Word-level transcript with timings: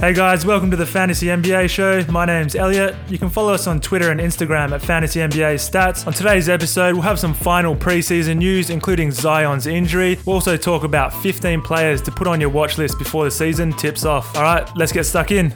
Hey 0.00 0.14
guys, 0.14 0.46
welcome 0.46 0.70
to 0.70 0.78
the 0.78 0.86
Fantasy 0.86 1.26
NBA 1.26 1.68
show. 1.68 2.02
My 2.10 2.24
name's 2.24 2.54
Elliot. 2.54 2.96
You 3.10 3.18
can 3.18 3.28
follow 3.28 3.52
us 3.52 3.66
on 3.66 3.82
Twitter 3.82 4.10
and 4.10 4.18
Instagram 4.18 4.72
at 4.72 4.80
Fantasy 4.80 5.20
NBA 5.20 5.56
Stats. 5.56 6.06
On 6.06 6.12
today's 6.14 6.48
episode, 6.48 6.94
we'll 6.94 7.02
have 7.02 7.18
some 7.18 7.34
final 7.34 7.76
preseason 7.76 8.38
news, 8.38 8.70
including 8.70 9.10
Zion's 9.10 9.66
injury. 9.66 10.18
We'll 10.24 10.36
also 10.36 10.56
talk 10.56 10.84
about 10.84 11.12
15 11.12 11.60
players 11.60 12.00
to 12.00 12.10
put 12.10 12.26
on 12.26 12.40
your 12.40 12.48
watch 12.48 12.78
list 12.78 12.98
before 12.98 13.26
the 13.26 13.30
season 13.30 13.74
tips 13.74 14.06
off. 14.06 14.34
All 14.36 14.42
right, 14.42 14.66
let's 14.74 14.90
get 14.90 15.04
stuck 15.04 15.32
in. 15.32 15.54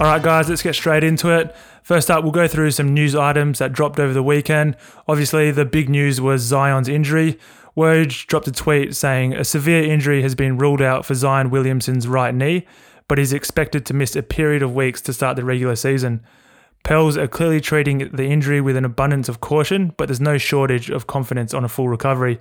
All 0.00 0.06
right, 0.06 0.22
guys, 0.22 0.48
let's 0.48 0.62
get 0.62 0.74
straight 0.74 1.04
into 1.04 1.28
it. 1.28 1.54
First 1.82 2.10
up, 2.10 2.22
we'll 2.22 2.32
go 2.32 2.48
through 2.48 2.70
some 2.70 2.94
news 2.94 3.14
items 3.14 3.58
that 3.58 3.74
dropped 3.74 4.00
over 4.00 4.14
the 4.14 4.22
weekend. 4.22 4.78
Obviously, 5.06 5.50
the 5.50 5.66
big 5.66 5.90
news 5.90 6.22
was 6.22 6.40
Zion's 6.40 6.88
injury. 6.88 7.38
Woj 7.76 8.26
dropped 8.26 8.48
a 8.48 8.52
tweet 8.52 8.96
saying 8.96 9.34
a 9.34 9.44
severe 9.44 9.82
injury 9.82 10.22
has 10.22 10.34
been 10.34 10.56
ruled 10.56 10.80
out 10.80 11.04
for 11.04 11.14
Zion 11.14 11.50
Williamson's 11.50 12.08
right 12.08 12.34
knee, 12.34 12.66
but 13.08 13.18
he's 13.18 13.34
expected 13.34 13.84
to 13.84 13.92
miss 13.92 14.16
a 14.16 14.22
period 14.22 14.62
of 14.62 14.74
weeks 14.74 15.02
to 15.02 15.12
start 15.12 15.36
the 15.36 15.44
regular 15.44 15.76
season. 15.76 16.24
Pels 16.82 17.18
are 17.18 17.28
clearly 17.28 17.60
treating 17.60 18.08
the 18.10 18.24
injury 18.24 18.62
with 18.62 18.78
an 18.78 18.86
abundance 18.86 19.28
of 19.28 19.42
caution, 19.42 19.92
but 19.98 20.08
there's 20.08 20.18
no 20.18 20.38
shortage 20.38 20.88
of 20.88 21.06
confidence 21.08 21.52
on 21.52 21.62
a 21.62 21.68
full 21.68 21.90
recovery. 21.90 22.40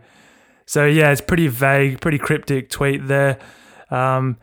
So 0.65 0.85
yeah, 0.85 1.11
it's 1.11 1.19
pretty 1.19 1.49
vague, 1.49 1.99
pretty 1.99 2.19
cryptic 2.19 2.69
tweet 2.69 3.07
there. 3.09 3.38
Um, 3.91 4.38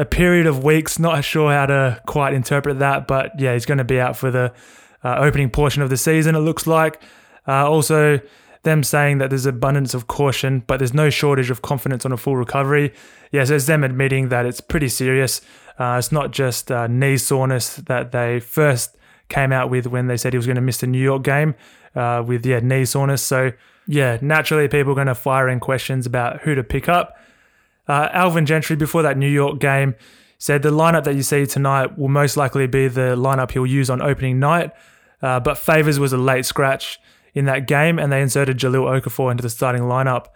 a 0.00 0.04
period 0.06 0.46
of 0.46 0.64
weeks, 0.64 0.98
not 0.98 1.22
sure 1.22 1.52
how 1.52 1.66
to 1.66 2.00
quite 2.06 2.32
interpret 2.32 2.78
that, 2.78 3.06
but 3.06 3.38
yeah, 3.38 3.52
he's 3.52 3.66
going 3.66 3.78
to 3.78 3.84
be 3.84 4.00
out 4.00 4.16
for 4.16 4.30
the 4.30 4.50
uh, 5.04 5.16
opening 5.18 5.50
portion 5.50 5.82
of 5.82 5.90
the 5.90 5.96
season. 5.98 6.34
It 6.34 6.40
looks 6.40 6.66
like. 6.66 7.02
Uh, 7.46 7.68
also, 7.68 8.18
them 8.62 8.82
saying 8.82 9.18
that 9.18 9.28
there's 9.28 9.44
abundance 9.44 9.92
of 9.92 10.06
caution, 10.06 10.62
but 10.66 10.78
there's 10.78 10.94
no 10.94 11.10
shortage 11.10 11.50
of 11.50 11.60
confidence 11.60 12.06
on 12.06 12.12
a 12.12 12.16
full 12.16 12.36
recovery. 12.36 12.94
Yeah, 13.30 13.44
so 13.44 13.56
it's 13.56 13.66
them 13.66 13.84
admitting 13.84 14.30
that 14.30 14.46
it's 14.46 14.62
pretty 14.62 14.88
serious. 14.88 15.42
Uh, 15.78 15.96
it's 15.98 16.10
not 16.10 16.30
just 16.30 16.72
uh, 16.72 16.86
knee 16.86 17.18
soreness 17.18 17.76
that 17.76 18.12
they 18.12 18.40
first 18.40 18.96
came 19.28 19.52
out 19.52 19.68
with 19.68 19.86
when 19.86 20.06
they 20.06 20.16
said 20.16 20.32
he 20.32 20.38
was 20.38 20.46
going 20.46 20.56
to 20.56 20.62
miss 20.62 20.78
the 20.78 20.86
New 20.86 21.02
York 21.02 21.22
game 21.22 21.54
uh, 21.94 22.22
with 22.26 22.44
yeah 22.46 22.60
knee 22.60 22.86
soreness. 22.86 23.22
So 23.22 23.52
yeah, 23.86 24.16
naturally 24.22 24.66
people 24.66 24.92
are 24.92 24.94
going 24.94 25.08
to 25.08 25.14
fire 25.14 25.48
in 25.48 25.60
questions 25.60 26.06
about 26.06 26.40
who 26.42 26.54
to 26.54 26.64
pick 26.64 26.88
up. 26.88 27.16
Uh, 27.90 28.08
Alvin 28.12 28.46
Gentry 28.46 28.76
before 28.76 29.02
that 29.02 29.16
New 29.16 29.28
York 29.28 29.58
game 29.58 29.96
said 30.38 30.62
the 30.62 30.70
lineup 30.70 31.02
that 31.02 31.16
you 31.16 31.24
see 31.24 31.44
tonight 31.44 31.98
will 31.98 32.06
most 32.06 32.36
likely 32.36 32.68
be 32.68 32.86
the 32.86 33.16
lineup 33.16 33.50
he'll 33.50 33.66
use 33.66 33.90
on 33.90 34.00
opening 34.00 34.38
night. 34.38 34.70
Uh, 35.20 35.40
but 35.40 35.58
Favors 35.58 35.98
was 35.98 36.12
a 36.12 36.16
late 36.16 36.46
scratch 36.46 37.00
in 37.34 37.46
that 37.46 37.66
game, 37.66 37.98
and 37.98 38.12
they 38.12 38.22
inserted 38.22 38.58
Jahlil 38.58 39.00
Okafor 39.00 39.32
into 39.32 39.42
the 39.42 39.50
starting 39.50 39.82
lineup. 39.82 40.26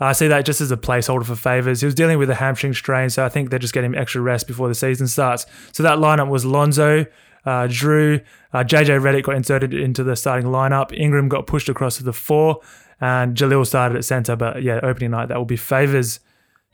I 0.00 0.14
see 0.14 0.26
that 0.26 0.44
just 0.44 0.60
as 0.60 0.72
a 0.72 0.76
placeholder 0.76 1.24
for 1.24 1.36
Favors. 1.36 1.80
He 1.80 1.86
was 1.86 1.94
dealing 1.94 2.18
with 2.18 2.28
a 2.28 2.34
hamstring 2.34 2.74
strain, 2.74 3.08
so 3.08 3.24
I 3.24 3.28
think 3.28 3.50
they're 3.50 3.60
just 3.60 3.72
getting 3.72 3.92
him 3.92 3.98
extra 3.98 4.20
rest 4.20 4.48
before 4.48 4.66
the 4.66 4.74
season 4.74 5.06
starts. 5.06 5.46
So 5.70 5.84
that 5.84 5.98
lineup 5.98 6.28
was 6.28 6.44
Lonzo, 6.44 7.06
uh, 7.44 7.68
Drew, 7.70 8.18
uh, 8.52 8.64
JJ 8.64 9.00
Redick 9.00 9.22
got 9.22 9.36
inserted 9.36 9.72
into 9.72 10.02
the 10.02 10.16
starting 10.16 10.48
lineup. 10.48 10.92
Ingram 10.92 11.28
got 11.28 11.46
pushed 11.46 11.68
across 11.68 11.98
to 11.98 12.02
the 12.02 12.12
four, 12.12 12.62
and 13.00 13.36
Jahlil 13.36 13.64
started 13.64 13.96
at 13.96 14.04
center. 14.04 14.34
But 14.34 14.64
yeah, 14.64 14.80
opening 14.82 15.12
night 15.12 15.28
that 15.28 15.38
will 15.38 15.44
be 15.44 15.56
Favors. 15.56 16.18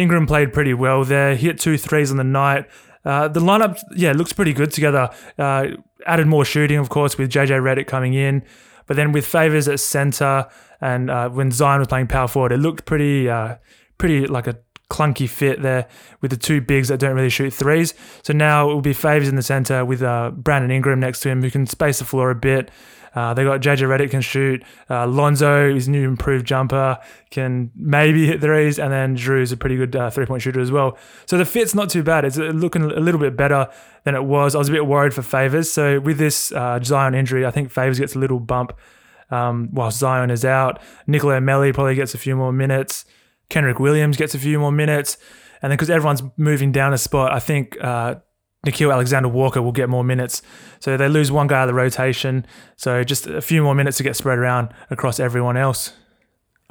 Ingram 0.02 0.26
played 0.26 0.52
pretty 0.52 0.74
well 0.74 1.04
there. 1.04 1.34
He 1.34 1.46
hit 1.46 1.58
two 1.58 1.78
threes 1.78 2.10
on 2.10 2.16
the 2.16 2.24
night. 2.24 2.66
Uh, 3.04 3.28
the 3.28 3.40
lineup, 3.40 3.80
yeah, 3.94 4.12
looks 4.12 4.32
pretty 4.32 4.52
good 4.52 4.70
together. 4.72 5.10
Uh, 5.38 5.68
added 6.06 6.26
more 6.26 6.44
shooting, 6.44 6.78
of 6.78 6.88
course, 6.88 7.16
with 7.18 7.30
JJ 7.30 7.60
Redick 7.60 7.86
coming 7.86 8.14
in. 8.14 8.42
But 8.86 8.96
then 8.96 9.12
with 9.12 9.26
Favors 9.26 9.68
at 9.68 9.80
center 9.80 10.46
and 10.80 11.10
uh, 11.10 11.28
when 11.28 11.50
Zion 11.50 11.78
was 11.78 11.88
playing 11.88 12.08
power 12.08 12.28
forward, 12.28 12.52
it 12.52 12.58
looked 12.58 12.84
pretty, 12.84 13.28
uh, 13.28 13.56
pretty 13.98 14.26
like 14.26 14.46
a 14.46 14.56
clunky 14.92 15.28
fit 15.28 15.62
there 15.62 15.88
with 16.20 16.30
the 16.30 16.36
two 16.36 16.60
bigs 16.60 16.88
that 16.88 17.00
don't 17.00 17.16
really 17.16 17.30
shoot 17.30 17.52
threes. 17.52 17.94
So 18.22 18.34
now 18.34 18.70
it 18.70 18.74
will 18.74 18.82
be 18.82 18.92
Favors 18.92 19.28
in 19.28 19.36
the 19.36 19.42
center 19.42 19.84
with 19.84 20.02
uh, 20.02 20.30
Brandon 20.30 20.70
Ingram 20.70 21.00
next 21.00 21.20
to 21.20 21.30
him 21.30 21.42
who 21.42 21.50
can 21.50 21.66
space 21.66 21.98
the 21.98 22.04
floor 22.04 22.30
a 22.30 22.34
bit. 22.34 22.70
Uh, 23.14 23.34
they 23.34 23.44
got 23.44 23.60
JJ 23.60 23.88
Redick 23.88 24.10
can 24.10 24.20
shoot. 24.20 24.62
Uh, 24.88 25.06
Lonzo, 25.06 25.72
his 25.74 25.88
new 25.88 26.08
improved 26.08 26.46
jumper, 26.46 26.98
can 27.30 27.70
maybe 27.74 28.26
hit 28.26 28.40
threes, 28.40 28.78
and 28.78 28.90
then 28.92 29.14
Drew's 29.14 29.52
a 29.52 29.56
pretty 29.56 29.76
good 29.76 29.94
uh, 29.94 30.10
three 30.10 30.24
point 30.24 30.42
shooter 30.42 30.60
as 30.60 30.70
well. 30.70 30.96
So 31.26 31.36
the 31.36 31.44
fit's 31.44 31.74
not 31.74 31.90
too 31.90 32.02
bad. 32.02 32.24
It's 32.24 32.38
uh, 32.38 32.44
looking 32.44 32.82
a 32.82 33.00
little 33.00 33.20
bit 33.20 33.36
better 33.36 33.68
than 34.04 34.14
it 34.14 34.24
was. 34.24 34.54
I 34.54 34.58
was 34.58 34.68
a 34.68 34.72
bit 34.72 34.86
worried 34.86 35.12
for 35.12 35.22
Favors. 35.22 35.70
So 35.70 36.00
with 36.00 36.18
this 36.18 36.52
uh, 36.52 36.80
Zion 36.82 37.14
injury, 37.14 37.44
I 37.44 37.50
think 37.50 37.70
Favors 37.70 37.98
gets 37.98 38.14
a 38.14 38.18
little 38.18 38.40
bump 38.40 38.72
um, 39.30 39.68
while 39.72 39.90
Zion 39.90 40.30
is 40.30 40.44
out. 40.44 40.80
Nicolo 41.06 41.38
Melli 41.40 41.74
probably 41.74 41.94
gets 41.94 42.14
a 42.14 42.18
few 42.18 42.34
more 42.34 42.52
minutes. 42.52 43.04
Kenrich 43.52 43.78
Williams 43.78 44.16
gets 44.16 44.34
a 44.34 44.38
few 44.38 44.58
more 44.58 44.72
minutes. 44.72 45.18
And 45.60 45.70
then 45.70 45.76
because 45.76 45.90
everyone's 45.90 46.22
moving 46.36 46.72
down 46.72 46.92
a 46.92 46.98
spot, 46.98 47.32
I 47.32 47.38
think 47.38 47.76
uh, 47.80 48.16
Nickeil 48.66 48.92
Alexander 48.92 49.28
Walker 49.28 49.62
will 49.62 49.72
get 49.72 49.88
more 49.88 50.02
minutes. 50.02 50.42
So 50.80 50.96
they 50.96 51.08
lose 51.08 51.30
one 51.30 51.46
guy 51.46 51.60
out 51.60 51.62
of 51.64 51.68
the 51.68 51.74
rotation. 51.74 52.46
So 52.76 53.04
just 53.04 53.26
a 53.26 53.40
few 53.40 53.62
more 53.62 53.74
minutes 53.74 53.96
to 53.98 54.02
get 54.02 54.16
spread 54.16 54.38
around 54.38 54.72
across 54.90 55.20
everyone 55.20 55.56
else. 55.56 55.92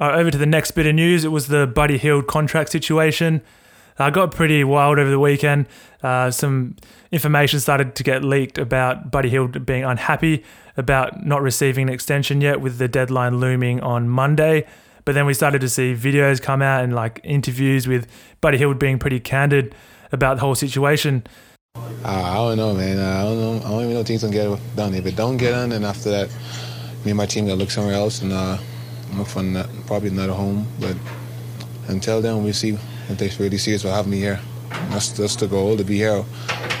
Over 0.00 0.30
to 0.30 0.38
the 0.38 0.46
next 0.46 0.72
bit 0.72 0.86
of 0.86 0.94
news. 0.94 1.24
It 1.24 1.28
was 1.28 1.46
the 1.46 1.66
Buddy 1.66 1.96
Hield 1.96 2.26
contract 2.26 2.70
situation. 2.70 3.40
I 3.98 4.10
got 4.10 4.32
pretty 4.32 4.64
wild 4.64 4.98
over 4.98 5.10
the 5.10 5.20
weekend. 5.20 5.66
Uh, 6.02 6.30
some 6.30 6.76
information 7.12 7.60
started 7.60 7.94
to 7.94 8.02
get 8.02 8.24
leaked 8.24 8.58
about 8.58 9.10
Buddy 9.10 9.28
Hield 9.28 9.64
being 9.64 9.84
unhappy 9.84 10.44
about 10.76 11.24
not 11.24 11.42
receiving 11.42 11.88
an 11.88 11.94
extension 11.94 12.40
yet, 12.40 12.60
with 12.60 12.78
the 12.78 12.88
deadline 12.88 13.38
looming 13.38 13.80
on 13.80 14.08
Monday. 14.08 14.66
But 15.04 15.14
then 15.14 15.26
we 15.26 15.34
started 15.34 15.60
to 15.60 15.68
see 15.68 15.94
videos 15.94 16.40
come 16.40 16.62
out 16.62 16.84
and 16.84 16.94
like 16.94 17.20
interviews 17.24 17.88
with 17.88 18.06
Buddy 18.40 18.58
Hield 18.58 18.78
being 18.78 18.98
pretty 18.98 19.20
candid 19.20 19.74
about 20.12 20.36
the 20.36 20.40
whole 20.42 20.54
situation. 20.54 21.24
Uh, 21.74 21.80
I 22.04 22.34
don't 22.34 22.56
know, 22.56 22.74
man. 22.74 22.98
I 22.98 23.22
don't 23.22 23.38
know. 23.38 23.66
I 23.66 23.70
don't 23.70 23.82
even 23.82 23.94
know 23.94 24.00
if 24.00 24.06
things 24.06 24.22
gonna 24.22 24.32
get 24.32 24.76
done. 24.76 24.94
If 24.94 25.06
it 25.06 25.16
don't 25.16 25.36
get 25.36 25.52
done, 25.52 25.70
then 25.70 25.84
after 25.84 26.10
that, 26.10 26.28
me 27.04 27.10
and 27.10 27.16
my 27.16 27.26
team 27.26 27.46
gotta 27.46 27.58
look 27.58 27.70
somewhere 27.70 27.94
else 27.94 28.22
and 28.22 28.32
uh, 28.32 28.58
look 29.14 29.26
for 29.26 29.40
ano- 29.40 29.68
probably 29.86 30.10
another 30.10 30.34
home. 30.34 30.66
But 30.78 30.96
until 31.88 32.20
then, 32.20 32.44
we 32.44 32.52
see 32.52 32.78
if 33.08 33.18
they 33.18 33.30
really 33.42 33.58
see 33.58 33.74
us 33.74 33.84
will 33.84 33.92
have 33.92 34.06
me 34.06 34.18
here. 34.18 34.40
That's 34.90 35.10
that's 35.10 35.36
the 35.36 35.46
goal 35.46 35.76
to 35.76 35.84
be 35.84 35.96
here. 35.96 36.24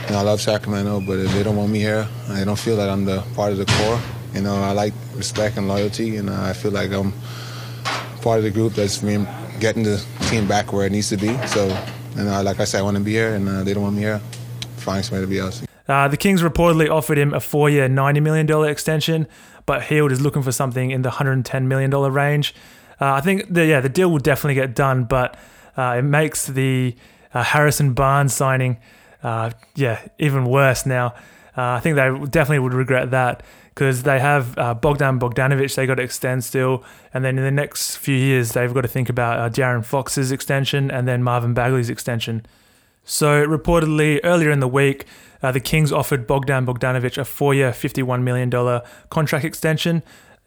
And 0.06 0.16
I 0.16 0.22
love 0.22 0.40
Sacramento, 0.40 1.00
but 1.00 1.18
if 1.18 1.32
they 1.32 1.42
don't 1.42 1.56
want 1.56 1.70
me 1.70 1.78
here, 1.78 2.06
I 2.28 2.44
don't 2.44 2.58
feel 2.58 2.76
that 2.76 2.88
I'm 2.88 3.04
the 3.04 3.22
part 3.34 3.52
of 3.52 3.58
the 3.58 3.66
core. 3.66 4.00
You 4.34 4.42
know, 4.42 4.56
I 4.56 4.72
like 4.72 4.92
respect 5.14 5.56
and 5.56 5.68
loyalty, 5.68 6.16
and 6.16 6.28
uh, 6.28 6.42
I 6.42 6.52
feel 6.52 6.72
like 6.72 6.90
I'm 6.92 7.12
part 8.22 8.38
of 8.38 8.44
the 8.44 8.50
group 8.50 8.74
that's 8.74 9.00
getting 9.60 9.82
the 9.82 10.04
team 10.28 10.46
back 10.46 10.72
where 10.72 10.86
it 10.86 10.92
needs 10.92 11.08
to 11.10 11.16
be. 11.16 11.36
So, 11.46 11.68
and 12.16 12.28
uh, 12.28 12.42
like 12.42 12.60
I 12.60 12.64
said, 12.64 12.80
I 12.80 12.82
want 12.82 12.96
to 12.96 13.02
be 13.02 13.12
here, 13.12 13.34
and 13.34 13.48
uh, 13.48 13.62
they 13.62 13.74
don't 13.74 13.82
want 13.82 13.96
me 13.96 14.02
here. 14.02 14.20
Find 14.76 15.04
somewhere 15.04 15.22
to 15.22 15.28
be 15.28 15.38
else. 15.38 15.62
Uh, 15.88 16.08
the 16.08 16.16
Kings 16.16 16.42
reportedly 16.42 16.88
offered 16.88 17.18
him 17.18 17.34
a 17.34 17.40
four 17.40 17.68
year, 17.68 17.88
$90 17.88 18.22
million 18.22 18.64
extension, 18.68 19.26
but 19.66 19.82
Hield 19.84 20.12
is 20.12 20.20
looking 20.20 20.42
for 20.42 20.52
something 20.52 20.90
in 20.90 21.02
the 21.02 21.10
$110 21.10 21.64
million 21.66 21.90
range. 21.90 22.54
Uh, 23.00 23.14
I 23.14 23.20
think 23.20 23.52
the, 23.52 23.66
yeah, 23.66 23.80
the 23.80 23.88
deal 23.88 24.10
will 24.10 24.18
definitely 24.18 24.54
get 24.54 24.74
done, 24.74 25.04
but 25.04 25.36
uh, 25.76 25.96
it 25.98 26.02
makes 26.02 26.46
the 26.46 26.96
uh, 27.34 27.42
Harrison 27.42 27.94
Barnes 27.94 28.32
signing 28.32 28.78
uh, 29.22 29.50
yeah, 29.74 30.00
even 30.18 30.44
worse 30.44 30.84
now. 30.84 31.14
Uh, 31.56 31.72
I 31.72 31.80
think 31.80 31.96
they 31.96 32.10
definitely 32.30 32.60
would 32.60 32.74
regret 32.74 33.10
that 33.10 33.42
because 33.74 34.02
they 34.02 34.20
have 34.20 34.56
uh, 34.58 34.74
Bogdan 34.74 35.18
Bogdanovic 35.18 35.74
they 35.74 35.86
got 35.86 35.96
to 35.96 36.02
extend 36.02 36.44
still, 36.44 36.84
and 37.12 37.24
then 37.24 37.38
in 37.38 37.44
the 37.44 37.50
next 37.50 37.96
few 37.96 38.16
years 38.16 38.52
they've 38.52 38.72
got 38.72 38.82
to 38.82 38.88
think 38.88 39.08
about 39.08 39.38
uh, 39.38 39.48
De'Aaron 39.48 39.84
Fox's 39.84 40.32
extension 40.32 40.90
and 40.90 41.06
then 41.08 41.22
Marvin 41.22 41.54
Bagley's 41.54 41.90
extension. 41.90 42.44
So 43.04 43.44
reportedly 43.44 44.20
earlier 44.22 44.50
in 44.50 44.60
the 44.60 44.68
week, 44.68 45.06
uh, 45.42 45.50
the 45.52 45.60
Kings 45.60 45.92
offered 45.92 46.26
Bogdan 46.26 46.64
Bogdanovic 46.64 47.18
a 47.18 47.24
four-year, 47.24 47.72
$51 47.72 48.22
million 48.22 48.80
contract 49.10 49.44
extension. 49.44 50.02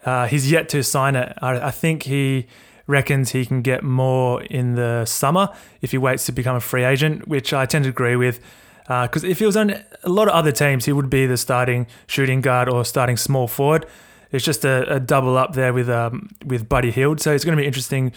Uh, 0.06 0.28
he's 0.28 0.50
yet 0.50 0.70
to 0.70 0.84
sign 0.84 1.16
it. 1.16 1.38
I, 1.42 1.68
I 1.68 1.72
think 1.72 2.04
he 2.04 2.48
reckons 2.88 3.32
he 3.32 3.46
can 3.46 3.62
get 3.62 3.84
more 3.84 4.44
in 4.44 4.76
the 4.76 5.06
summer 5.06 5.50
if 5.82 5.92
he 5.92 5.98
waits 5.98 6.26
to 6.28 6.32
become 6.32 6.56
a 6.56 6.62
free 6.62 6.84
agent, 6.84 7.28
which 7.28 7.52
I 7.54 7.66
tend 7.66 7.84
to 7.86 7.90
agree 7.90 8.16
with. 8.16 8.40
Because 8.88 9.24
if 9.24 9.40
he 9.40 9.46
was 9.46 9.58
on 9.58 9.72
a 10.04 10.10
lot 10.10 10.28
of 10.28 10.36
other 10.36 10.52
teams, 10.52 10.86
he 10.86 10.92
would 10.92 11.10
be 11.10 11.26
the 11.26 11.38
starting 11.38 11.88
shooting 12.08 12.42
guard 12.42 12.70
or 12.70 12.86
starting 12.86 13.18
small 13.18 13.48
forward. 13.48 13.86
It's 14.32 14.46
just 14.46 14.64
a, 14.64 14.96
a 14.96 15.00
double 15.00 15.38
up 15.38 15.54
there 15.54 15.74
with 15.74 15.90
um, 15.90 16.30
with 16.46 16.70
Buddy 16.70 16.92
Hield. 16.92 17.20
So 17.20 17.34
it's 17.34 17.44
going 17.44 17.58
to 17.58 17.62
be 17.62 17.68
interesting 17.68 18.12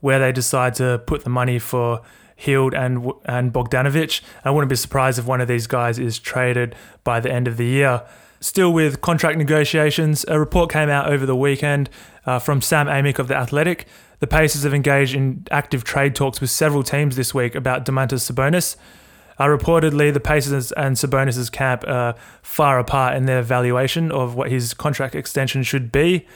where 0.00 0.18
they 0.18 0.32
decide 0.32 0.74
to 0.74 1.02
put 1.06 1.24
the 1.24 1.30
money 1.30 1.58
for 1.58 2.02
Hield 2.36 2.74
and 2.74 3.12
and 3.24 3.52
Bogdanovic. 3.52 4.20
I 4.44 4.50
wouldn't 4.50 4.68
be 4.68 4.76
surprised 4.76 5.18
if 5.18 5.26
one 5.26 5.40
of 5.40 5.48
these 5.48 5.66
guys 5.66 5.98
is 5.98 6.18
traded 6.18 6.74
by 7.04 7.20
the 7.20 7.32
end 7.32 7.48
of 7.48 7.56
the 7.56 7.66
year. 7.66 8.02
Still 8.40 8.72
with 8.72 9.02
contract 9.02 9.36
negotiations, 9.36 10.24
a 10.26 10.38
report 10.38 10.72
came 10.72 10.88
out 10.88 11.10
over 11.12 11.26
the 11.26 11.36
weekend 11.36 11.90
uh, 12.24 12.38
from 12.38 12.62
Sam 12.62 12.86
Amick 12.86 13.18
of 13.18 13.28
The 13.28 13.36
Athletic. 13.36 13.86
The 14.20 14.26
Pacers 14.26 14.62
have 14.62 14.72
engaged 14.72 15.14
in 15.14 15.46
active 15.50 15.84
trade 15.84 16.14
talks 16.14 16.40
with 16.40 16.48
several 16.50 16.82
teams 16.82 17.16
this 17.16 17.34
week 17.34 17.54
about 17.54 17.84
Domantas 17.84 18.30
Sabonis. 18.30 18.76
Uh, 19.40 19.46
reportedly, 19.46 20.12
the 20.12 20.20
Pacers 20.20 20.70
and 20.72 20.96
Sabonis' 20.96 21.50
camp 21.50 21.82
are 21.88 22.14
far 22.42 22.78
apart 22.78 23.16
in 23.16 23.24
their 23.24 23.40
valuation 23.40 24.12
of 24.12 24.34
what 24.34 24.50
his 24.50 24.74
contract 24.74 25.14
extension 25.14 25.62
should 25.62 25.90
be. 25.90 26.26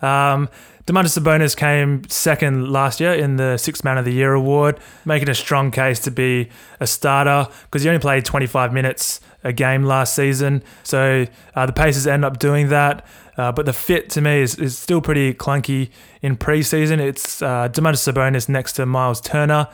Um, 0.00 0.48
Domantas 0.86 1.18
Sabonis 1.18 1.54
came 1.54 2.08
second 2.08 2.72
last 2.72 3.00
year 3.00 3.12
in 3.12 3.36
the 3.36 3.58
Sixth 3.58 3.84
Man 3.84 3.98
of 3.98 4.06
the 4.06 4.12
Year 4.12 4.32
award, 4.32 4.80
making 5.04 5.28
a 5.28 5.34
strong 5.34 5.70
case 5.70 6.00
to 6.00 6.10
be 6.10 6.48
a 6.80 6.86
starter 6.86 7.52
because 7.64 7.82
he 7.82 7.90
only 7.90 8.00
played 8.00 8.24
25 8.24 8.72
minutes 8.72 9.20
a 9.44 9.52
game 9.52 9.84
last 9.84 10.14
season. 10.14 10.62
So 10.84 11.26
uh, 11.54 11.66
the 11.66 11.74
Pacers 11.74 12.06
end 12.06 12.24
up 12.24 12.38
doing 12.38 12.70
that. 12.70 13.06
Uh, 13.36 13.52
but 13.52 13.66
the 13.66 13.74
fit 13.74 14.08
to 14.10 14.22
me 14.22 14.40
is, 14.40 14.54
is 14.54 14.78
still 14.78 15.02
pretty 15.02 15.34
clunky 15.34 15.90
in 16.22 16.38
preseason. 16.38 16.98
It's 16.98 17.42
uh, 17.42 17.68
Domantas 17.68 18.10
Sabonis 18.10 18.48
next 18.48 18.72
to 18.74 18.86
Miles 18.86 19.20
Turner. 19.20 19.68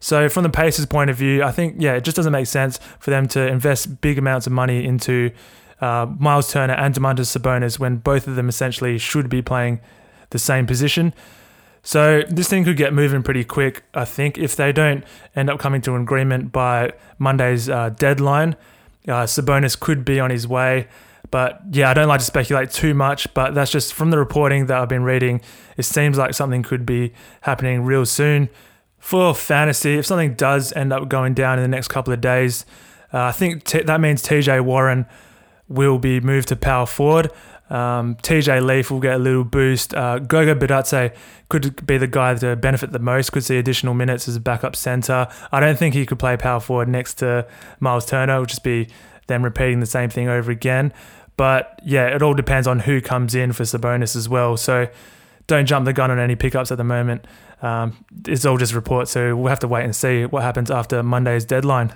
So 0.00 0.28
from 0.28 0.42
the 0.42 0.50
Pacers' 0.50 0.86
point 0.86 1.10
of 1.10 1.16
view, 1.16 1.42
I 1.42 1.52
think 1.52 1.76
yeah, 1.78 1.94
it 1.94 2.04
just 2.04 2.16
doesn't 2.16 2.32
make 2.32 2.46
sense 2.46 2.78
for 2.98 3.10
them 3.10 3.28
to 3.28 3.46
invest 3.46 4.00
big 4.00 4.18
amounts 4.18 4.46
of 4.46 4.52
money 4.52 4.84
into 4.84 5.30
uh, 5.80 6.06
Miles 6.18 6.50
Turner 6.52 6.74
and 6.74 6.94
Domantas 6.94 7.36
Sabonis 7.36 7.78
when 7.78 7.96
both 7.96 8.26
of 8.26 8.36
them 8.36 8.48
essentially 8.48 8.98
should 8.98 9.28
be 9.28 9.42
playing 9.42 9.80
the 10.30 10.38
same 10.38 10.66
position. 10.66 11.14
So 11.82 12.22
this 12.28 12.48
thing 12.48 12.64
could 12.64 12.76
get 12.76 12.92
moving 12.92 13.22
pretty 13.22 13.44
quick, 13.44 13.84
I 13.94 14.04
think, 14.04 14.38
if 14.38 14.56
they 14.56 14.72
don't 14.72 15.04
end 15.36 15.48
up 15.48 15.60
coming 15.60 15.80
to 15.82 15.94
an 15.94 16.02
agreement 16.02 16.50
by 16.50 16.92
Monday's 17.18 17.68
uh, 17.68 17.90
deadline. 17.90 18.56
Uh, 19.06 19.22
Sabonis 19.22 19.78
could 19.78 20.04
be 20.04 20.18
on 20.18 20.30
his 20.30 20.48
way. 20.48 20.88
But 21.30 21.60
yeah, 21.70 21.90
I 21.90 21.94
don't 21.94 22.08
like 22.08 22.20
to 22.20 22.26
speculate 22.26 22.70
too 22.70 22.94
much, 22.94 23.32
but 23.34 23.54
that's 23.54 23.70
just 23.70 23.94
from 23.94 24.10
the 24.10 24.18
reporting 24.18 24.66
that 24.66 24.78
I've 24.78 24.88
been 24.88 25.04
reading. 25.04 25.40
It 25.76 25.84
seems 25.84 26.18
like 26.18 26.34
something 26.34 26.62
could 26.62 26.86
be 26.86 27.12
happening 27.42 27.82
real 27.82 28.06
soon. 28.06 28.48
For 29.06 29.36
fantasy, 29.36 29.98
if 29.98 30.04
something 30.04 30.34
does 30.34 30.72
end 30.72 30.92
up 30.92 31.08
going 31.08 31.34
down 31.34 31.60
in 31.60 31.62
the 31.62 31.68
next 31.68 31.86
couple 31.86 32.12
of 32.12 32.20
days, 32.20 32.66
uh, 33.14 33.20
I 33.26 33.30
think 33.30 33.62
t- 33.62 33.84
that 33.84 34.00
means 34.00 34.20
TJ 34.20 34.64
Warren 34.64 35.06
will 35.68 36.00
be 36.00 36.18
moved 36.18 36.48
to 36.48 36.56
power 36.56 36.86
forward. 36.86 37.30
Um, 37.70 38.16
TJ 38.16 38.66
Leaf 38.66 38.90
will 38.90 38.98
get 38.98 39.14
a 39.14 39.18
little 39.18 39.44
boost. 39.44 39.94
Uh, 39.94 40.18
Goga 40.18 40.56
Bitadze 40.56 41.14
could 41.48 41.86
be 41.86 41.98
the 41.98 42.08
guy 42.08 42.34
to 42.34 42.56
benefit 42.56 42.90
the 42.90 42.98
most, 42.98 43.30
could 43.30 43.44
see 43.44 43.58
additional 43.58 43.94
minutes 43.94 44.26
as 44.26 44.34
a 44.34 44.40
backup 44.40 44.74
center. 44.74 45.28
I 45.52 45.60
don't 45.60 45.78
think 45.78 45.94
he 45.94 46.04
could 46.04 46.18
play 46.18 46.36
power 46.36 46.58
forward 46.58 46.88
next 46.88 47.14
to 47.18 47.46
Miles 47.78 48.06
Turner. 48.06 48.38
It 48.38 48.40
would 48.40 48.48
just 48.48 48.64
be 48.64 48.88
them 49.28 49.44
repeating 49.44 49.78
the 49.78 49.86
same 49.86 50.10
thing 50.10 50.26
over 50.26 50.50
again. 50.50 50.92
But 51.36 51.78
yeah, 51.84 52.08
it 52.08 52.22
all 52.22 52.34
depends 52.34 52.66
on 52.66 52.80
who 52.80 53.00
comes 53.00 53.36
in 53.36 53.52
for 53.52 53.62
Sabonis 53.62 54.16
as 54.16 54.28
well. 54.28 54.56
So 54.56 54.88
don't 55.46 55.66
jump 55.66 55.84
the 55.84 55.92
gun 55.92 56.10
on 56.10 56.18
any 56.18 56.34
pickups 56.34 56.72
at 56.72 56.78
the 56.78 56.82
moment. 56.82 57.24
Um, 57.62 58.04
it's 58.26 58.44
all 58.44 58.58
just 58.58 58.74
reports, 58.74 59.10
so 59.10 59.34
we'll 59.34 59.48
have 59.48 59.60
to 59.60 59.68
wait 59.68 59.84
and 59.84 59.94
see 59.94 60.24
what 60.24 60.42
happens 60.42 60.70
after 60.70 61.02
Monday's 61.02 61.44
deadline. 61.44 61.94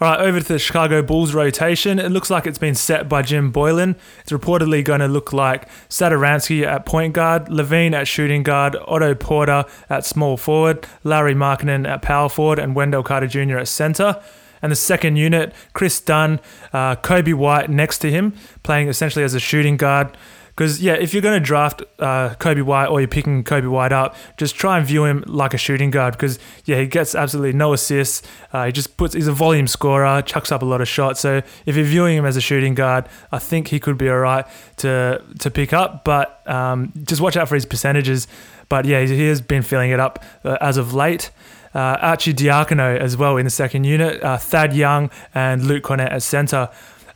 All 0.00 0.08
right, 0.08 0.20
over 0.20 0.38
to 0.38 0.46
the 0.46 0.60
Chicago 0.60 1.02
Bulls 1.02 1.34
rotation. 1.34 1.98
It 1.98 2.10
looks 2.10 2.30
like 2.30 2.46
it's 2.46 2.58
been 2.58 2.76
set 2.76 3.08
by 3.08 3.22
Jim 3.22 3.52
Boylen. 3.52 3.96
It's 4.20 4.30
reportedly 4.30 4.84
going 4.84 5.00
to 5.00 5.08
look 5.08 5.32
like 5.32 5.68
Satoransky 5.88 6.64
at 6.64 6.86
point 6.86 7.14
guard, 7.14 7.46
LaVine 7.46 7.94
at 7.94 8.06
shooting 8.06 8.44
guard, 8.44 8.76
Otto 8.86 9.16
Porter 9.16 9.64
at 9.90 10.06
small 10.06 10.36
forward, 10.36 10.86
Lauri 11.02 11.34
Markkanen 11.34 11.84
at 11.84 12.00
power 12.00 12.28
forward, 12.28 12.60
and 12.60 12.76
Wendell 12.76 13.02
Carter 13.02 13.26
Jr. 13.26 13.58
at 13.58 13.66
center. 13.66 14.22
And 14.62 14.70
the 14.70 14.76
second 14.76 15.16
unit, 15.16 15.52
Kris 15.72 16.00
Dunn, 16.00 16.38
uh, 16.72 16.94
Coby 16.96 17.34
White 17.34 17.68
next 17.68 17.98
to 17.98 18.10
him, 18.10 18.34
playing 18.62 18.86
essentially 18.86 19.24
as 19.24 19.34
a 19.34 19.40
shooting 19.40 19.76
guard. 19.76 20.16
Because 20.58 20.82
yeah, 20.82 20.94
if 20.94 21.14
you're 21.14 21.22
going 21.22 21.40
to 21.40 21.46
draft 21.46 21.82
uh, 22.00 22.30
Coby 22.40 22.64
White 22.64 22.86
or 22.86 23.00
you're 23.00 23.06
picking 23.06 23.44
Coby 23.44 23.70
White 23.70 23.92
up, 23.92 24.16
just 24.36 24.56
try 24.56 24.76
and 24.76 24.84
view 24.84 25.04
him 25.04 25.22
like 25.28 25.54
a 25.54 25.56
shooting 25.56 25.92
guard. 25.92 26.14
Because 26.14 26.40
yeah, 26.64 26.80
he 26.80 26.88
gets 26.88 27.14
absolutely 27.14 27.52
no 27.52 27.74
assists. 27.74 28.26
Uh, 28.52 28.66
he 28.66 28.72
just 28.72 28.96
puts 28.96 29.14
he's 29.14 29.28
a 29.28 29.32
volume 29.32 29.68
scorer, 29.68 30.20
chucks 30.20 30.50
up 30.50 30.62
a 30.62 30.64
lot 30.64 30.80
of 30.80 30.88
shots. 30.88 31.20
So 31.20 31.42
if 31.64 31.76
you're 31.76 31.84
viewing 31.84 32.16
him 32.16 32.26
as 32.26 32.36
a 32.36 32.40
shooting 32.40 32.74
guard, 32.74 33.04
I 33.30 33.38
think 33.38 33.68
he 33.68 33.78
could 33.78 33.96
be 33.96 34.10
alright 34.10 34.46
to 34.78 35.22
to 35.38 35.48
pick 35.48 35.72
up. 35.72 36.02
But 36.02 36.42
um, 36.50 36.92
just 37.04 37.20
watch 37.20 37.36
out 37.36 37.48
for 37.48 37.54
his 37.54 37.64
percentages. 37.64 38.26
But 38.68 38.84
yeah, 38.84 39.04
he 39.04 39.28
has 39.28 39.40
been 39.40 39.62
filling 39.62 39.92
it 39.92 40.00
up 40.00 40.24
uh, 40.42 40.58
as 40.60 40.76
of 40.76 40.92
late. 40.92 41.30
Uh, 41.72 41.98
Arcidiacono 41.98 42.98
as 42.98 43.16
well 43.16 43.36
in 43.36 43.44
the 43.44 43.50
second 43.50 43.84
unit, 43.84 44.20
uh, 44.24 44.38
Thad 44.38 44.74
Young 44.74 45.08
and 45.36 45.66
Luke 45.66 45.84
Kornet 45.84 46.10
at 46.10 46.24
centre. 46.24 46.68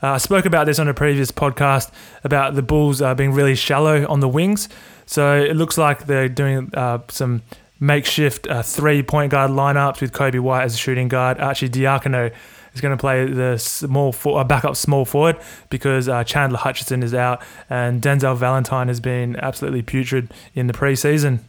Uh, 0.02 0.12
I 0.12 0.18
spoke 0.18 0.44
about 0.44 0.66
this 0.66 0.78
on 0.78 0.88
a 0.88 0.94
previous 0.94 1.30
podcast 1.30 1.90
about 2.24 2.54
the 2.54 2.62
Bulls 2.62 3.00
uh, 3.00 3.14
being 3.14 3.32
really 3.32 3.54
shallow 3.54 4.06
on 4.08 4.20
the 4.20 4.28
wings. 4.28 4.68
So 5.06 5.40
it 5.40 5.56
looks 5.56 5.78
like 5.78 6.06
they're 6.06 6.28
doing 6.28 6.70
uh, 6.74 6.98
some 7.08 7.42
makeshift 7.78 8.46
three 8.64 9.02
point 9.02 9.30
guard 9.30 9.50
lineups 9.50 10.00
with 10.00 10.12
Coby 10.12 10.40
White 10.40 10.64
as 10.64 10.74
a 10.74 10.78
shooting 10.78 11.08
guard. 11.08 11.38
Arcidiacono 11.38 12.32
is 12.74 12.80
going 12.80 12.96
to 12.96 13.00
play 13.00 13.26
the 13.26 13.58
small 13.58 14.12
for, 14.12 14.40
uh, 14.40 14.44
backup 14.44 14.76
small 14.76 15.04
forward 15.04 15.38
because 15.70 16.08
uh, 16.08 16.24
Chandler 16.24 16.58
Hutchison 16.58 17.02
is 17.02 17.14
out 17.14 17.42
and 17.68 18.00
Denzel 18.00 18.36
Valentine 18.36 18.88
has 18.88 19.00
been 19.00 19.36
absolutely 19.36 19.82
putrid 19.82 20.32
in 20.54 20.66
the 20.66 20.72
preseason. 20.72 21.40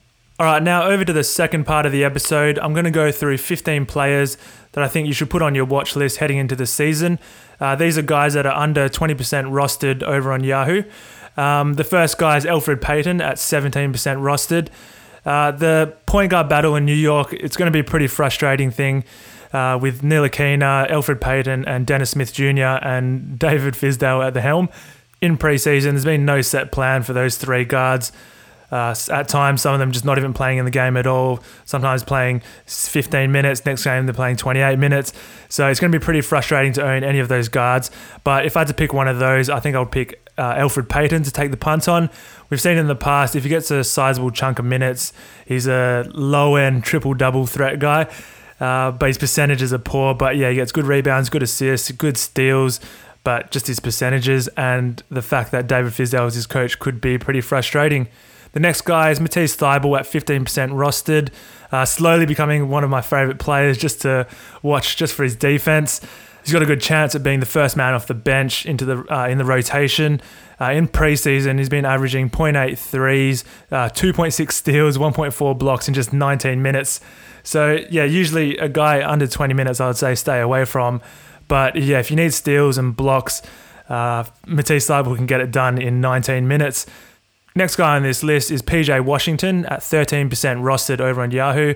All 0.44 0.50
right, 0.50 0.62
now 0.62 0.90
over 0.90 1.06
to 1.06 1.14
the 1.14 1.24
second 1.24 1.64
part 1.64 1.86
of 1.86 1.94
the 1.94 2.04
episode. 2.04 2.60
I'm 2.60 2.74
going 2.74 2.84
to 2.84 2.92
go 2.92 3.14
through 3.14 3.38
15 3.38 3.86
players 3.86 4.38
that 4.74 4.84
I 4.84 4.90
think 4.90 5.08
you 5.08 5.14
should 5.14 5.30
put 5.30 5.42
on 5.42 5.56
your 5.56 5.64
watch 5.64 5.96
list 5.96 6.18
heading 6.18 6.38
into 6.38 6.54
the 6.54 6.66
season. 6.66 7.18
Uh, 7.62 7.78
these 7.78 7.98
are 7.98 8.02
guys 8.02 8.34
that 8.34 8.46
are 8.46 8.54
under 8.54 8.90
20% 8.90 9.16
rostered 9.16 10.04
over 10.04 10.34
on 10.34 10.44
Yahoo. 10.44 10.84
Um, 11.38 11.76
the 11.76 11.86
first 11.86 12.18
guy 12.18 12.36
is 12.36 12.44
Elfrid 12.44 12.82
Payton 12.82 13.22
at 13.22 13.38
17% 13.38 13.94
rostered. 13.94 14.68
Uh, 15.26 15.52
the 15.52 15.96
point 16.08 16.32
guard 16.32 16.50
battle 16.50 16.76
in 16.76 16.84
New 16.84 16.94
York, 16.94 17.32
it's 17.32 17.56
going 17.56 17.68
to 17.68 17.72
be 17.72 17.80
a 17.80 17.90
pretty 17.90 18.08
frustrating 18.08 18.70
thing 18.70 19.06
uh, 19.54 19.80
with 19.82 20.02
Ntilikina, 20.02 20.92
Elfrid 20.92 21.22
Payton, 21.22 21.64
and 21.64 21.88
Dennis 21.88 22.10
Smith 22.10 22.34
Jr. 22.34 22.84
and 22.84 23.40
David 23.40 23.76
Fizdale 23.76 24.28
at 24.28 24.34
the 24.34 24.42
helm. 24.42 24.68
In 25.22 25.38
preseason, 25.38 25.92
there's 25.92 26.04
been 26.04 26.26
no 26.26 26.42
set 26.42 26.74
plan 26.74 27.04
for 27.04 27.14
those 27.14 27.38
three 27.38 27.64
guards. 27.64 28.12
Uh, 28.74 28.96
at 29.12 29.28
times, 29.28 29.62
some 29.62 29.76
of 29.76 29.80
them 29.80 29.92
just 29.92 30.04
not 30.04 30.18
even 30.18 30.34
playing 30.34 30.58
in 30.58 30.66
the 30.66 30.72
game 30.72 30.98
at 30.98 31.06
all. 31.06 31.40
Sometimes 31.64 32.04
playing 32.04 32.42
15 32.66 33.32
minutes. 33.32 33.64
Next 33.68 33.84
game, 33.84 34.08
they're 34.08 34.16
playing 34.16 34.38
28 34.38 34.80
minutes. 34.80 35.14
So 35.48 35.68
it's 35.68 35.80
going 35.80 35.92
to 35.92 36.00
be 36.00 36.04
pretty 36.04 36.22
frustrating 36.22 36.74
to 36.74 36.84
own 36.84 37.04
any 37.04 37.20
of 37.20 37.28
those 37.28 37.50
guards. 37.50 37.92
But 38.24 38.48
if 38.48 38.58
I 38.58 38.62
had 38.62 38.70
to 38.70 38.74
pick 38.74 38.92
one 38.92 39.08
of 39.08 39.20
those, 39.20 39.48
I 39.48 39.60
think 39.60 39.76
I 39.76 39.80
would 39.80 39.92
pick 39.92 40.28
uh, 40.40 40.56
Elfrid 40.56 40.90
Payton 40.90 41.22
to 41.22 41.32
take 41.32 41.52
the 41.52 41.58
punt 41.58 41.88
on. 41.88 42.10
We've 42.50 42.60
seen 42.60 42.80
in 42.80 42.88
the 42.88 42.96
past, 42.96 43.36
if 43.36 43.44
he 43.44 43.50
gets 43.50 43.70
a 43.70 43.84
sizable 43.84 44.32
chunk 44.32 44.58
of 44.58 44.66
minutes, 44.66 45.14
he's 45.46 45.68
a 45.68 46.10
low 46.12 46.56
end 46.56 46.84
triple 46.84 47.14
double 47.14 47.46
threat 47.46 47.78
guy. 47.78 48.12
Uh, 48.60 48.90
but 48.90 49.06
his 49.06 49.20
percentages 49.20 49.72
are 49.72 49.78
poor. 49.78 50.16
But 50.16 50.36
yeah, 50.36 50.50
he 50.50 50.56
gets 50.56 50.72
good 50.72 50.86
rebounds, 50.86 51.30
good 51.30 51.44
assists, 51.44 51.92
good 51.92 52.18
steals 52.18 52.80
but 53.26 53.52
just 53.52 53.68
his 53.68 53.80
percentages 53.80 54.50
and 54.58 55.02
the 55.10 55.22
fact 55.22 55.52
that 55.52 55.66
David 55.66 55.94
Fizdale 55.94 56.28
is 56.28 56.36
his 56.36 56.46
coach 56.46 56.78
could 56.80 57.00
be 57.00 57.18
pretty 57.18 57.40
frustrating. 57.40 58.10
The 58.54 58.60
next 58.60 58.82
guy 58.82 59.10
is 59.10 59.20
Matisse 59.20 59.56
Thybulle 59.56 60.00
at 60.00 60.06
15% 60.06 60.46
rostered, 60.72 61.30
uh, 61.72 61.86
slowly 61.86 62.26
becoming 62.26 62.70
one 62.70 62.84
of 62.84 62.90
my 62.90 63.02
favourite 63.02 63.40
players 63.40 63.78
just 63.78 64.02
to 64.02 64.28
watch 64.62 64.96
just 64.96 65.14
for 65.14 65.24
his 65.24 65.36
defense. 65.36 66.00
He's 66.44 66.54
got 66.54 66.62
a 66.62 66.66
good 66.66 66.82
chance 66.82 67.16
at 67.16 67.24
being 67.24 67.40
the 67.40 67.46
first 67.46 67.76
man 67.76 67.94
off 67.94 68.08
the 68.08 68.14
bench 68.14 68.66
into 68.66 68.86
the 68.86 69.14
uh, 69.14 69.28
in 69.28 69.38
the 69.38 69.46
rotation. 69.46 70.22
Uh, 70.60 70.72
in 70.72 70.88
preseason, 70.88 71.58
he's 71.58 71.70
been 71.70 71.86
averaging 71.86 72.30
0.8 72.30 72.78
threes, 72.78 73.44
uh, 73.72 73.90
2.6 73.90 74.52
steals, 74.52 74.98
1.4 74.98 75.58
blocks 75.58 75.88
in 75.88 75.94
just 75.94 76.14
19 76.14 76.62
minutes. 76.62 77.00
So 77.44 77.80
yeah, 77.90 78.04
usually 78.04 78.58
a 78.58 78.70
guy 78.70 79.08
under 79.08 79.26
20 79.26 79.54
minutes, 79.54 79.80
I 79.80 79.88
would 79.88 79.98
say 79.98 80.16
stay 80.16 80.40
away 80.42 80.66
from. 80.66 81.02
But 81.48 81.76
yeah, 81.76 82.00
if 82.00 82.12
you 82.12 82.18
need 82.18 82.34
steals 82.34 82.78
and 82.78 82.96
blocks, 82.96 83.42
uh, 83.90 84.26
Matisse 84.46 84.88
Thybulle 84.88 85.16
can 85.16 85.26
get 85.26 85.42
it 85.42 85.52
done 85.52 85.82
in 85.82 86.02
19 86.02 86.48
minutes. 86.48 86.86
Next 87.56 87.76
guy 87.76 87.96
on 87.96 88.04
this 88.04 88.24
list 88.24 88.50
is 88.50 88.64
PJ 88.64 89.06
Washington 89.06 89.66
at 89.68 89.82
13% 89.82 90.30
rostered 90.30 91.00
over 91.00 91.22
on 91.22 91.30
Yahoo. 91.30 91.76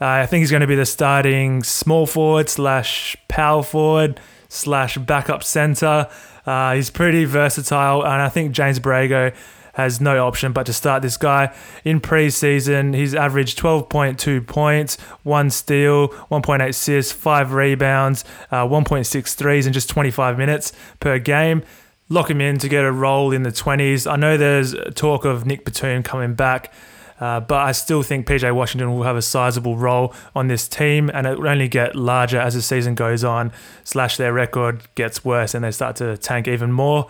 Uh, 0.00 0.06
I 0.06 0.26
think 0.26 0.40
he's 0.40 0.50
going 0.50 0.60
to 0.60 0.66
be 0.66 0.74
the 0.74 0.84
starting 0.84 1.62
small 1.62 2.06
forward 2.06 2.50
slash 2.50 3.16
power 3.28 3.62
forward 3.62 4.20
slash 4.50 4.98
backup 4.98 5.42
center. 5.42 6.08
Uh, 6.44 6.74
he's 6.74 6.90
pretty 6.90 7.24
versatile, 7.24 8.02
and 8.02 8.20
I 8.20 8.28
think 8.28 8.52
James 8.52 8.78
Borrego 8.78 9.34
has 9.72 9.98
no 9.98 10.24
option 10.26 10.52
but 10.52 10.66
to 10.66 10.74
start 10.74 11.00
this 11.00 11.16
guy. 11.16 11.54
In 11.84 12.00
preseason, 12.02 12.94
he's 12.94 13.14
averaged 13.14 13.58
12.2 13.58 14.46
points, 14.46 15.00
one 15.22 15.48
steal, 15.48 16.08
1.8 16.08 16.68
assists, 16.68 17.12
five 17.12 17.54
rebounds, 17.54 18.26
uh, 18.50 18.66
1.6 18.66 19.34
threes 19.34 19.66
in 19.66 19.72
just 19.72 19.88
25 19.88 20.36
minutes 20.36 20.72
per 21.00 21.18
game 21.18 21.62
lock 22.08 22.30
him 22.30 22.40
in 22.40 22.58
to 22.58 22.68
get 22.68 22.84
a 22.84 22.92
role 22.92 23.32
in 23.32 23.42
the 23.42 23.50
20s. 23.50 24.10
I 24.10 24.16
know 24.16 24.36
there's 24.36 24.74
talk 24.94 25.24
of 25.24 25.46
Nick 25.46 25.64
Batum 25.64 26.02
coming 26.02 26.34
back, 26.34 26.72
uh, 27.20 27.40
but 27.40 27.60
I 27.60 27.72
still 27.72 28.02
think 28.02 28.26
PJ 28.26 28.54
Washington 28.54 28.94
will 28.94 29.04
have 29.04 29.16
a 29.16 29.22
sizable 29.22 29.76
role 29.76 30.14
on 30.34 30.48
this 30.48 30.68
team, 30.68 31.10
and 31.12 31.26
it 31.26 31.38
will 31.38 31.48
only 31.48 31.68
get 31.68 31.96
larger 31.96 32.38
as 32.38 32.54
the 32.54 32.62
season 32.62 32.94
goes 32.94 33.24
on, 33.24 33.52
slash 33.84 34.16
their 34.16 34.32
record 34.32 34.82
gets 34.94 35.24
worse 35.24 35.54
and 35.54 35.64
they 35.64 35.70
start 35.70 35.96
to 35.96 36.16
tank 36.16 36.48
even 36.48 36.72
more. 36.72 37.08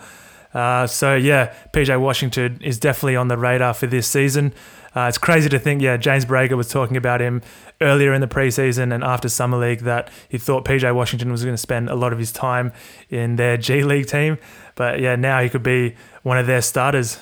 Uh, 0.55 0.87
so 0.87 1.15
yeah, 1.15 1.53
PJ 1.73 1.99
Washington 1.99 2.59
is 2.63 2.79
definitely 2.79 3.17
on 3.17 3.27
the 3.27 3.37
radar 3.37 3.73
for 3.73 3.87
this 3.87 4.07
season. 4.07 4.53
Uh, 4.95 5.07
it's 5.09 5.17
crazy 5.17 5.49
to 5.49 5.59
think, 5.59 5.81
yeah, 5.81 5.97
James 5.97 6.25
Borrego 6.25 6.55
was 6.55 6.69
talking 6.69 6.95
about 6.95 7.19
him 7.19 7.41
earlier 7.81 8.13
in 8.13 8.21
the 8.21 8.27
preseason 8.27 8.93
and 8.93 9.03
after 9.03 9.27
Summer 9.27 9.57
League 9.57 9.81
that 9.81 10.09
he 10.29 10.37
thought 10.37 10.63
PJ 10.63 10.95
Washington 10.95 11.29
was 11.29 11.43
going 11.43 11.53
to 11.53 11.61
spend 11.61 11.89
a 11.89 11.95
lot 11.95 12.13
of 12.13 12.19
his 12.19 12.31
time 12.31 12.71
in 13.09 13.35
their 13.35 13.57
G 13.67 13.83
League 13.83 14.07
team. 14.07 14.37
But 14.75 15.01
yeah, 15.01 15.17
now 15.17 15.41
he 15.41 15.49
could 15.49 15.63
be 15.63 15.95
one 16.23 16.37
of 16.37 16.47
their 16.47 16.61
starters. 16.61 17.19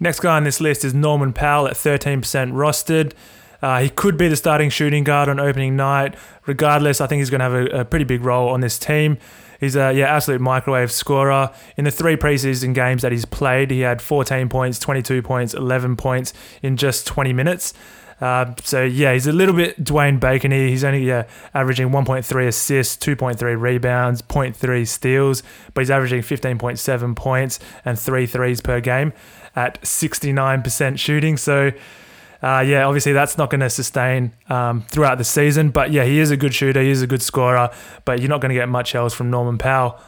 Next 0.00 0.20
guy 0.20 0.36
on 0.36 0.44
this 0.44 0.58
list 0.58 0.82
is 0.82 0.94
Norman 0.94 1.34
Powell 1.34 1.68
at 1.68 1.74
13% 1.74 2.22
rostered. 2.52 3.12
Uh, 3.60 3.80
he 3.80 3.90
could 3.90 4.16
be 4.16 4.28
the 4.28 4.34
starting 4.34 4.70
shooting 4.70 5.04
guard 5.04 5.28
on 5.28 5.38
opening 5.38 5.76
night. 5.76 6.16
Regardless, 6.46 7.00
I 7.00 7.06
think 7.06 7.20
he's 7.20 7.30
going 7.30 7.40
to 7.40 7.44
have 7.44 7.54
a, 7.54 7.80
a 7.80 7.84
pretty 7.84 8.04
big 8.06 8.24
role 8.24 8.48
on 8.48 8.60
this 8.60 8.78
team. 8.78 9.18
He's 9.62 9.76
a 9.76 9.92
yeah 9.92 10.12
absolute 10.12 10.40
microwave 10.40 10.90
scorer. 10.90 11.52
In 11.76 11.84
the 11.84 11.92
three 11.92 12.16
preseason 12.16 12.74
games 12.74 13.02
that 13.02 13.12
he's 13.12 13.24
played, 13.24 13.70
he 13.70 13.82
had 13.82 14.02
14 14.02 14.48
points, 14.48 14.80
22 14.80 15.22
points, 15.22 15.54
11 15.54 15.94
points 15.94 16.34
in 16.62 16.76
just 16.76 17.06
20 17.06 17.32
minutes. 17.32 17.72
Uh, 18.20 18.54
so 18.64 18.82
yeah, 18.82 19.12
he's 19.12 19.28
a 19.28 19.32
little 19.32 19.54
bit 19.54 19.82
Dwayne 19.84 20.18
Bacon 20.18 20.50
here. 20.50 20.66
He's 20.66 20.82
only 20.82 21.04
yeah, 21.04 21.28
averaging 21.54 21.90
1.3 21.90 22.48
assists, 22.48 22.96
2.3 23.06 23.60
rebounds, 23.60 24.20
0.3 24.22 24.88
steals, 24.88 25.44
but 25.74 25.82
he's 25.82 25.90
averaging 25.90 26.22
15.7 26.22 27.14
points 27.14 27.60
and 27.84 27.96
three 27.96 28.26
threes 28.26 28.60
per 28.60 28.80
game 28.80 29.12
at 29.54 29.80
69% 29.82 30.98
shooting. 30.98 31.36
So 31.36 31.70
uh, 32.42 32.60
yeah, 32.66 32.84
obviously 32.84 33.12
that's 33.12 33.38
not 33.38 33.50
going 33.50 33.60
to 33.60 33.70
sustain 33.70 34.32
um, 34.48 34.82
throughout 34.82 35.18
the 35.18 35.24
season. 35.24 35.70
But 35.70 35.92
yeah, 35.92 36.04
he 36.04 36.18
is 36.18 36.30
a 36.30 36.36
good 36.36 36.54
shooter. 36.54 36.82
He 36.82 36.90
is 36.90 37.00
a 37.00 37.06
good 37.06 37.22
scorer. 37.22 37.70
But 38.04 38.20
you're 38.20 38.28
not 38.28 38.40
going 38.40 38.50
to 38.50 38.54
get 38.54 38.68
much 38.68 38.94
else 38.94 39.14
from 39.14 39.30
Norman 39.30 39.58
Powell. 39.58 39.98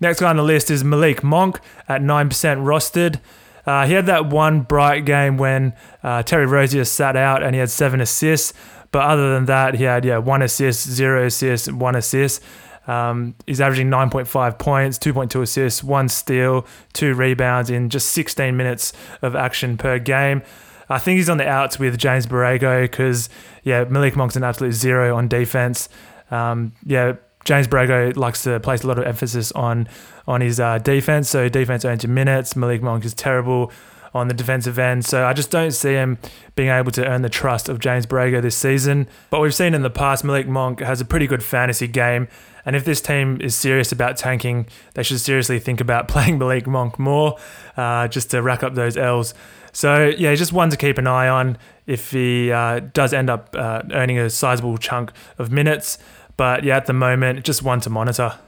Next 0.00 0.20
guy 0.20 0.30
on 0.30 0.36
the 0.36 0.42
list 0.42 0.70
is 0.70 0.84
Malik 0.84 1.22
Monk 1.22 1.60
at 1.88 2.00
9% 2.00 2.28
rostered. 2.64 3.20
Uh, 3.66 3.86
he 3.86 3.94
had 3.94 4.06
that 4.06 4.26
one 4.26 4.60
bright 4.60 5.04
game 5.04 5.36
when 5.36 5.74
uh, 6.02 6.22
Terry 6.22 6.46
Rozier 6.46 6.84
sat 6.84 7.16
out 7.16 7.42
and 7.42 7.54
he 7.54 7.60
had 7.60 7.70
seven 7.70 8.00
assists. 8.00 8.52
But 8.92 9.04
other 9.04 9.34
than 9.34 9.46
that, 9.46 9.74
he 9.74 9.84
had 9.84 10.04
yeah 10.04 10.18
one 10.18 10.40
assist, 10.40 10.88
zero 10.88 11.26
assists, 11.26 11.70
one 11.70 11.96
assist. 11.96 12.42
Um, 12.86 13.34
he's 13.46 13.60
averaging 13.60 13.90
9.5 13.90 14.58
points, 14.58 14.98
2.2 14.98 15.42
assists, 15.42 15.82
one 15.82 16.08
steal, 16.08 16.66
two 16.92 17.14
rebounds 17.14 17.68
in 17.68 17.90
just 17.90 18.10
16 18.10 18.56
minutes 18.56 18.92
of 19.22 19.34
action 19.34 19.76
per 19.76 19.98
game. 19.98 20.42
I 20.88 20.98
think 20.98 21.16
he's 21.16 21.28
on 21.28 21.38
the 21.38 21.48
outs 21.48 21.78
with 21.78 21.98
James 21.98 22.26
Borrego 22.26 22.82
because, 22.82 23.28
yeah, 23.64 23.84
Malik 23.84 24.16
Monk's 24.16 24.36
an 24.36 24.44
absolute 24.44 24.72
zero 24.72 25.16
on 25.16 25.28
defense. 25.28 25.88
Um, 26.30 26.72
yeah, 26.84 27.14
James 27.44 27.68
Borrego 27.68 28.16
likes 28.16 28.42
to 28.42 28.60
place 28.60 28.82
a 28.82 28.86
lot 28.86 28.98
of 28.98 29.04
emphasis 29.04 29.52
on 29.52 29.88
on 30.26 30.40
his 30.40 30.58
uh, 30.58 30.78
defense. 30.78 31.30
So 31.30 31.48
defense 31.48 31.84
earns 31.84 32.02
you 32.02 32.08
minutes. 32.08 32.56
Malik 32.56 32.82
Monk 32.82 33.04
is 33.04 33.14
terrible 33.14 33.70
on 34.16 34.28
the 34.28 34.34
defensive 34.34 34.78
end. 34.78 35.04
So 35.04 35.26
I 35.26 35.32
just 35.32 35.50
don't 35.50 35.72
see 35.72 35.92
him 35.92 36.18
being 36.54 36.68
able 36.68 36.90
to 36.92 37.06
earn 37.06 37.22
the 37.22 37.28
trust 37.28 37.68
of 37.68 37.78
James 37.78 38.06
Borrego 38.06 38.40
this 38.42 38.56
season. 38.56 39.08
But 39.30 39.40
we've 39.40 39.54
seen 39.54 39.74
in 39.74 39.82
the 39.82 39.90
past, 39.90 40.24
Malik 40.24 40.46
Monk 40.48 40.80
has 40.80 41.00
a 41.00 41.04
pretty 41.04 41.26
good 41.26 41.42
fantasy 41.42 41.86
game. 41.86 42.28
And 42.64 42.74
if 42.74 42.84
this 42.84 43.00
team 43.00 43.40
is 43.40 43.54
serious 43.54 43.92
about 43.92 44.16
tanking, 44.16 44.66
they 44.94 45.02
should 45.02 45.20
seriously 45.20 45.58
think 45.58 45.80
about 45.80 46.08
playing 46.08 46.38
Malik 46.38 46.66
Monk 46.66 46.98
more 46.98 47.38
uh, 47.76 48.08
just 48.08 48.30
to 48.32 48.42
rack 48.42 48.62
up 48.62 48.74
those 48.74 48.96
L's. 48.96 49.34
So 49.72 50.06
yeah, 50.06 50.34
just 50.34 50.52
one 50.52 50.70
to 50.70 50.76
keep 50.76 50.98
an 50.98 51.06
eye 51.06 51.28
on 51.28 51.58
if 51.86 52.10
he 52.10 52.50
uh, 52.50 52.80
does 52.80 53.12
end 53.12 53.28
up 53.28 53.54
uh, 53.56 53.82
earning 53.92 54.18
a 54.18 54.30
sizable 54.30 54.78
chunk 54.78 55.12
of 55.38 55.52
minutes. 55.52 55.98
But 56.36 56.64
yeah, 56.64 56.76
at 56.76 56.86
the 56.86 56.92
moment, 56.92 57.44
just 57.44 57.62
one 57.62 57.80
to 57.80 57.90
monitor. 57.90 58.38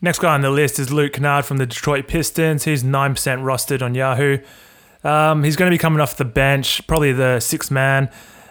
Next 0.00 0.18
guy 0.18 0.34
on 0.34 0.42
the 0.42 0.50
list 0.50 0.78
is 0.78 0.92
Luke 0.92 1.14
Kennard 1.14 1.46
from 1.46 1.56
the 1.56 1.64
Detroit 1.64 2.06
Pistons. 2.06 2.64
He's 2.64 2.84
9% 2.84 3.14
rostered 3.42 3.80
on 3.80 3.94
Yahoo. 3.94 4.38
Um, 5.04 5.44
he's 5.44 5.56
going 5.56 5.70
to 5.70 5.74
be 5.74 5.78
coming 5.78 6.00
off 6.00 6.16
the 6.16 6.24
bench, 6.24 6.86
probably 6.86 7.12
the 7.12 7.40
sixth 7.40 7.70
man. 7.70 8.10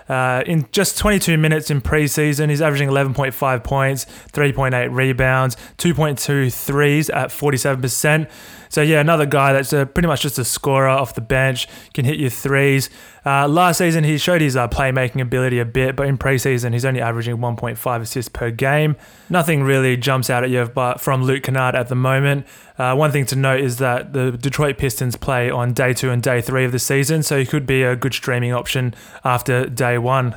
Uh, 0.10 0.44
in 0.46 0.68
just 0.72 0.98
22 0.98 1.38
minutes 1.38 1.72
in 1.72 1.82
preseason, 1.82 2.50
he's 2.50 2.62
averaging 2.62 2.90
11.5 2.90 3.64
points, 3.64 4.06
3.8 4.34 4.94
rebounds, 4.94 5.56
2.2 5.78 6.54
threes 6.54 7.10
at 7.10 7.30
47%. 7.30 8.30
So 8.74 8.82
yeah, 8.82 9.02
another 9.02 9.28
guy 9.28 9.54
that's 9.54 9.72
uh, 9.72 9.86
pretty 9.86 10.08
much 10.08 10.24
just 10.24 10.40
a 10.40 10.44
scorer 10.44 10.88
off 10.88 11.14
the 11.14 11.22
bench, 11.22 11.68
can 11.94 12.06
hit 12.06 12.18
you 12.18 12.32
threes. 12.32 12.90
Uh, 13.24 13.48
last 13.48 13.78
season, 13.78 14.04
he 14.04 14.18
showed 14.18 14.42
his 14.42 14.56
uh, 14.56 14.68
playmaking 14.68 15.22
ability 15.22 15.60
a 15.60 15.66
bit, 15.66 15.96
but 15.96 16.08
in 16.08 16.18
preseason, 16.18 16.74
he's 16.74 16.84
only 16.84 17.00
averaging 17.00 17.38
1.5 17.38 18.02
assists 18.02 18.30
per 18.30 18.50
game. 18.50 18.96
Nothing 19.30 19.62
really 19.62 19.96
jumps 19.96 20.32
out 20.32 20.44
at 20.44 20.50
you 20.50 20.66
but 20.66 21.00
from 21.00 21.22
Luke 21.22 21.44
Kennard 21.44 21.76
at 21.76 21.88
the 21.88 21.96
moment. 21.96 22.48
Uh, 22.80 22.96
one 22.96 23.12
thing 23.12 23.28
to 23.28 23.36
note 23.36 23.60
is 23.60 23.78
that 23.78 24.14
the 24.14 24.32
Detroit 24.32 24.80
Pistons 24.80 25.16
play 25.16 25.52
on 25.52 25.74
day 25.74 25.94
two 25.94 26.10
and 26.10 26.24
day 26.24 26.42
three 26.42 26.66
of 26.66 26.72
the 26.72 26.80
season, 26.80 27.22
so 27.22 27.38
he 27.38 27.46
could 27.46 27.68
be 27.68 27.84
a 27.84 27.96
good 27.96 28.16
streaming 28.16 28.54
option 28.54 28.96
after 29.24 29.70
day 29.70 30.00
one. 30.00 30.34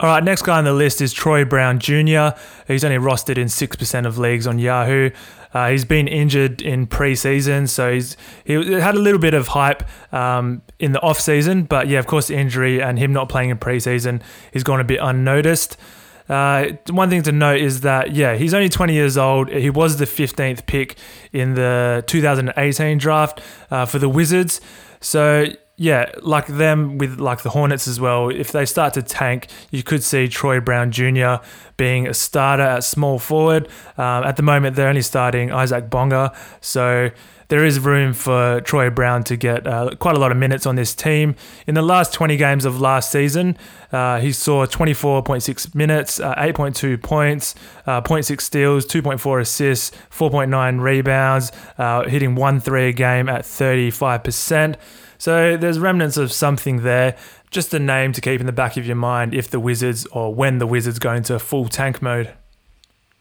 All 0.00 0.08
right, 0.08 0.24
next 0.24 0.42
guy 0.42 0.58
on 0.58 0.64
the 0.64 0.72
list 0.72 1.00
is 1.00 1.12
Troy 1.12 1.44
Brown 1.44 1.78
Jr. 1.78 2.36
He's 2.66 2.84
only 2.84 2.98
rostered 2.98 3.38
in 3.38 3.46
6% 3.46 4.06
of 4.06 4.18
leagues 4.18 4.44
on 4.44 4.58
Yahoo. 4.58 5.10
Uh, 5.54 5.70
he's 5.70 5.84
been 5.84 6.08
injured 6.08 6.60
in 6.60 6.86
preseason, 6.86 7.68
so 7.68 7.92
he's 7.92 8.16
he 8.44 8.54
had 8.72 8.96
a 8.96 8.98
little 8.98 9.20
bit 9.20 9.34
of 9.34 9.48
hype 9.48 9.84
um, 10.12 10.60
in 10.80 10.92
the 10.92 11.00
off 11.00 11.20
season, 11.20 11.62
but 11.62 11.86
yeah, 11.86 12.00
of 12.00 12.06
course, 12.06 12.26
the 12.26 12.34
injury 12.34 12.82
and 12.82 12.98
him 12.98 13.12
not 13.12 13.28
playing 13.28 13.50
in 13.50 13.56
preseason, 13.56 14.20
he's 14.52 14.64
gone 14.64 14.80
a 14.80 14.84
bit 14.84 14.98
unnoticed. 15.00 15.76
Uh, 16.28 16.68
one 16.88 17.10
thing 17.10 17.22
to 17.22 17.32
note 17.32 17.60
is 17.60 17.82
that 17.82 18.12
yeah, 18.12 18.34
he's 18.34 18.54
only 18.54 18.68
20 18.68 18.94
years 18.94 19.16
old. 19.16 19.48
He 19.50 19.70
was 19.70 19.98
the 19.98 20.06
15th 20.06 20.66
pick 20.66 20.96
in 21.32 21.54
the 21.54 22.02
2018 22.06 22.98
draft 22.98 23.40
uh, 23.70 23.84
for 23.86 23.98
the 23.98 24.08
Wizards. 24.08 24.60
So 25.00 25.46
yeah, 25.76 26.12
like 26.22 26.46
them 26.46 26.98
with 26.98 27.18
like 27.18 27.42
the 27.42 27.50
Hornets 27.50 27.88
as 27.88 27.98
well. 27.98 28.28
If 28.28 28.52
they 28.52 28.64
start 28.64 28.94
to 28.94 29.02
tank, 29.02 29.48
you 29.70 29.82
could 29.82 30.04
see 30.04 30.28
Troy 30.28 30.60
Brown 30.60 30.92
Jr. 30.92 31.36
being 31.76 32.06
a 32.06 32.14
starter 32.14 32.62
at 32.62 32.84
small 32.84 33.18
forward. 33.18 33.68
Um, 33.98 34.24
at 34.24 34.36
the 34.36 34.42
moment, 34.42 34.76
they're 34.76 34.88
only 34.88 35.02
starting 35.02 35.50
Isaac 35.50 35.90
Bonga, 35.90 36.32
so 36.60 37.10
there 37.48 37.64
is 37.64 37.78
room 37.78 38.14
for 38.14 38.60
Troy 38.62 38.88
Brown 38.88 39.22
to 39.24 39.36
get 39.36 39.66
uh, 39.66 39.90
quite 39.98 40.16
a 40.16 40.20
lot 40.20 40.30
of 40.32 40.38
minutes 40.38 40.64
on 40.66 40.76
this 40.76 40.94
team. 40.94 41.34
In 41.66 41.74
the 41.74 41.82
last 41.82 42.12
20 42.12 42.36
games 42.36 42.64
of 42.64 42.80
last 42.80 43.10
season, 43.10 43.58
uh, 43.92 44.20
he 44.20 44.32
saw 44.32 44.66
24.6 44.66 45.74
minutes, 45.74 46.20
uh, 46.20 46.34
8.2 46.36 47.02
points, 47.02 47.54
uh, 47.86 48.00
0.6 48.00 48.40
steals, 48.40 48.86
2.4 48.86 49.40
assists, 49.40 49.90
4.9 50.10 50.80
rebounds, 50.80 51.52
uh, 51.78 52.08
hitting 52.08 52.34
1 52.34 52.60
3 52.60 52.88
a 52.88 52.92
game 52.92 53.28
at 53.28 53.42
35%. 53.42 54.76
So 55.18 55.56
there's 55.56 55.78
remnants 55.78 56.16
of 56.16 56.32
something 56.32 56.82
there. 56.82 57.16
Just 57.50 57.72
a 57.72 57.78
name 57.78 58.12
to 58.12 58.20
keep 58.20 58.40
in 58.40 58.46
the 58.46 58.52
back 58.52 58.76
of 58.76 58.86
your 58.86 58.96
mind 58.96 59.34
if 59.34 59.48
the 59.48 59.60
Wizards 59.60 60.06
or 60.06 60.34
when 60.34 60.58
the 60.58 60.66
Wizards 60.66 60.98
go 60.98 61.12
into 61.12 61.38
full 61.38 61.68
tank 61.68 62.02
mode. 62.02 62.34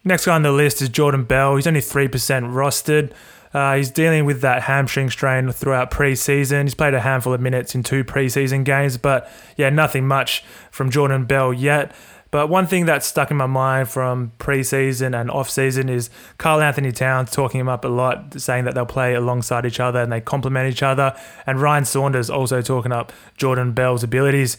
Next 0.03 0.25
guy 0.25 0.35
on 0.35 0.41
the 0.41 0.51
list 0.51 0.81
is 0.81 0.89
Jordan 0.89 1.23
Bell. 1.23 1.55
He's 1.55 1.67
only 1.67 1.79
3% 1.79 2.09
rostered. 2.09 3.13
Uh, 3.53 3.75
he's 3.75 3.91
dealing 3.91 4.25
with 4.25 4.41
that 4.41 4.63
hamstring 4.63 5.09
strain 5.09 5.51
throughout 5.51 5.91
preseason. 5.91 6.63
He's 6.63 6.73
played 6.73 6.93
a 6.95 7.01
handful 7.01 7.33
of 7.33 7.39
minutes 7.39 7.75
in 7.75 7.83
two 7.83 8.03
preseason 8.03 8.63
games, 8.65 8.97
but 8.97 9.29
yeah, 9.55 9.69
nothing 9.69 10.07
much 10.07 10.43
from 10.71 10.89
Jordan 10.89 11.25
Bell 11.25 11.53
yet. 11.53 11.95
But 12.33 12.47
one 12.49 12.65
thing 12.65 12.87
that's 12.87 13.05
stuck 13.05 13.29
in 13.29 13.37
my 13.37 13.45
mind 13.45 13.89
from 13.89 14.31
preseason 14.39 15.13
and 15.15 15.29
off-season 15.29 15.87
is 15.87 16.09
Karl-Anthony 16.39 16.91
Towns 16.91 17.29
talking 17.29 17.59
him 17.59 17.69
up 17.69 17.85
a 17.85 17.87
lot, 17.87 18.41
saying 18.41 18.65
that 18.65 18.73
they'll 18.73 18.87
play 18.87 19.13
alongside 19.13 19.67
each 19.67 19.79
other 19.79 20.01
and 20.01 20.11
they 20.11 20.19
complement 20.19 20.67
each 20.67 20.81
other. 20.81 21.15
And 21.45 21.61
Ryan 21.61 21.85
Saunders 21.85 22.31
also 22.31 22.63
talking 22.63 22.91
up 22.91 23.13
Jordan 23.37 23.73
Bell's 23.73 24.03
abilities. 24.03 24.57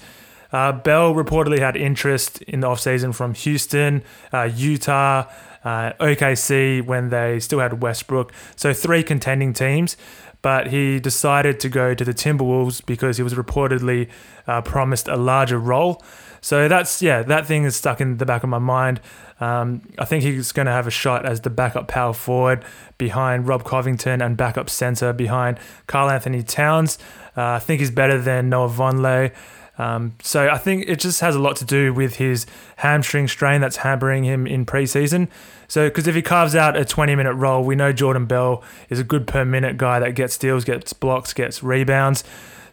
Uh, 0.53 0.71
Bell 0.71 1.15
reportedly 1.15 1.59
had 1.59 1.77
interest 1.77 2.43
in 2.43 2.61
the 2.61 2.69
offseason 2.69 3.13
from 3.13 3.35
Houston, 3.35 4.05
uh, 4.33 4.49
Utah, 4.55 5.25
uh, 5.65 5.95
OKC 5.95 6.81
when 6.81 7.09
they 7.09 7.41
still 7.41 7.59
had 7.59 7.83
Westbrook. 7.83 8.33
So 8.55 8.73
three 8.73 9.03
contending 9.03 9.53
teams. 9.53 9.97
But 10.43 10.67
he 10.69 11.01
decided 11.01 11.59
to 11.61 11.71
go 11.71 11.95
to 11.95 12.05
the 12.05 12.13
Timberwolves 12.13 12.85
because 12.85 13.17
he 13.17 13.23
was 13.23 13.33
reportedly 13.33 14.11
uh, 14.47 14.61
promised 14.61 15.09
a 15.09 15.17
larger 15.17 15.59
role. 15.59 16.05
So 16.45 16.69
that's 16.69 17.01
yeah, 17.01 17.23
that 17.23 17.47
thing 17.47 17.65
is 17.65 17.75
stuck 17.75 18.03
in 18.03 18.19
the 18.19 18.27
back 18.27 18.43
of 18.43 18.51
my 18.51 18.59
mind. 18.59 19.01
Um, 19.41 19.81
I 19.99 20.05
think 20.05 20.23
he's 20.25 20.53
going 20.53 20.67
to 20.67 20.73
have 20.73 20.87
a 20.87 20.91
shot 20.91 21.25
as 21.25 21.41
the 21.41 21.49
backup 21.49 21.89
power 21.89 22.13
forward 22.13 22.63
behind 22.99 23.49
Rob 23.49 23.65
Covington 23.65 24.21
and 24.21 24.37
backup 24.37 24.69
center 24.69 25.15
behind 25.15 25.59
Karl-Anthony 25.87 26.43
Towns. 26.43 26.99
Uh, 27.35 27.53
I 27.53 27.61
think 27.61 27.81
he's 27.81 27.91
better 27.91 28.21
than 28.21 28.51
Noah 28.51 28.69
Vonleh. 28.69 29.33
Um, 29.79 30.17
so 30.23 30.51
I 30.51 30.59
think 30.59 30.85
it 30.87 31.01
just 31.01 31.23
has 31.23 31.35
a 31.35 31.39
lot 31.39 31.57
to 31.57 31.65
do 31.65 31.95
with 31.95 32.17
his 32.17 32.45
hamstring 32.77 33.27
strain 33.27 33.63
that's 33.63 33.79
hampering 33.79 34.25
him 34.25 34.47
in 34.47 34.67
preseason. 34.67 35.29
So 35.67 35.89
because 35.89 36.07
if 36.07 36.15
he 36.15 36.21
carves 36.21 36.55
out 36.55 36.77
a 36.77 36.85
20 36.85 37.15
minute 37.15 37.33
role, 37.33 37.65
we 37.65 37.75
know 37.75 37.91
Jordan 37.91 38.27
Bell 38.27 38.63
is 38.91 39.01
a 39.01 39.05
good 39.05 39.27
per 39.27 39.47
minute 39.47 39.79
guy 39.79 39.99
that 39.99 40.15
gets 40.15 40.35
steals, 40.35 40.67
gets 40.67 40.93
blocks, 40.93 41.33
gets 41.33 41.63
rebounds. 41.63 42.23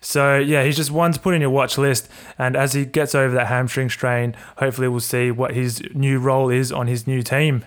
So 0.01 0.37
yeah, 0.39 0.63
he's 0.63 0.75
just 0.75 0.91
one 0.91 1.13
to 1.13 1.19
put 1.19 1.35
in 1.35 1.41
your 1.41 1.51
watch 1.51 1.77
list. 1.77 2.09
And 2.37 2.55
as 2.55 2.73
he 2.73 2.85
gets 2.85 3.13
over 3.15 3.33
that 3.35 3.47
hamstring 3.47 3.89
strain, 3.89 4.35
hopefully 4.57 4.87
we'll 4.87 4.99
see 4.99 5.31
what 5.31 5.53
his 5.53 5.81
new 5.93 6.19
role 6.19 6.49
is 6.49 6.71
on 6.71 6.87
his 6.87 7.05
new 7.07 7.21
team. 7.21 7.63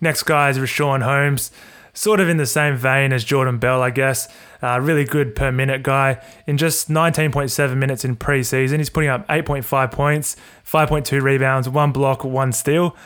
Next 0.00 0.22
guy 0.22 0.50
is 0.50 0.58
Richaun 0.58 1.02
Holmes. 1.02 1.50
sort 1.94 2.20
of 2.20 2.28
in 2.28 2.38
the 2.38 2.46
same 2.46 2.76
vein 2.76 3.12
as 3.12 3.22
Jordan 3.22 3.58
Bell, 3.58 3.82
I 3.82 3.90
guess. 3.90 4.28
Uh, 4.62 4.80
really 4.80 5.04
good 5.04 5.34
per 5.34 5.52
minute 5.52 5.82
guy. 5.82 6.20
In 6.46 6.56
just 6.56 6.88
19.7 6.88 7.76
minutes 7.76 8.04
in 8.04 8.16
preseason, 8.16 8.78
he's 8.78 8.88
putting 8.90 9.10
up 9.10 9.26
8.5 9.28 9.90
points, 9.90 10.36
5.2 10.64 11.20
rebounds, 11.20 11.68
one 11.68 11.92
block, 11.92 12.24
one 12.24 12.52
steal. 12.52 12.96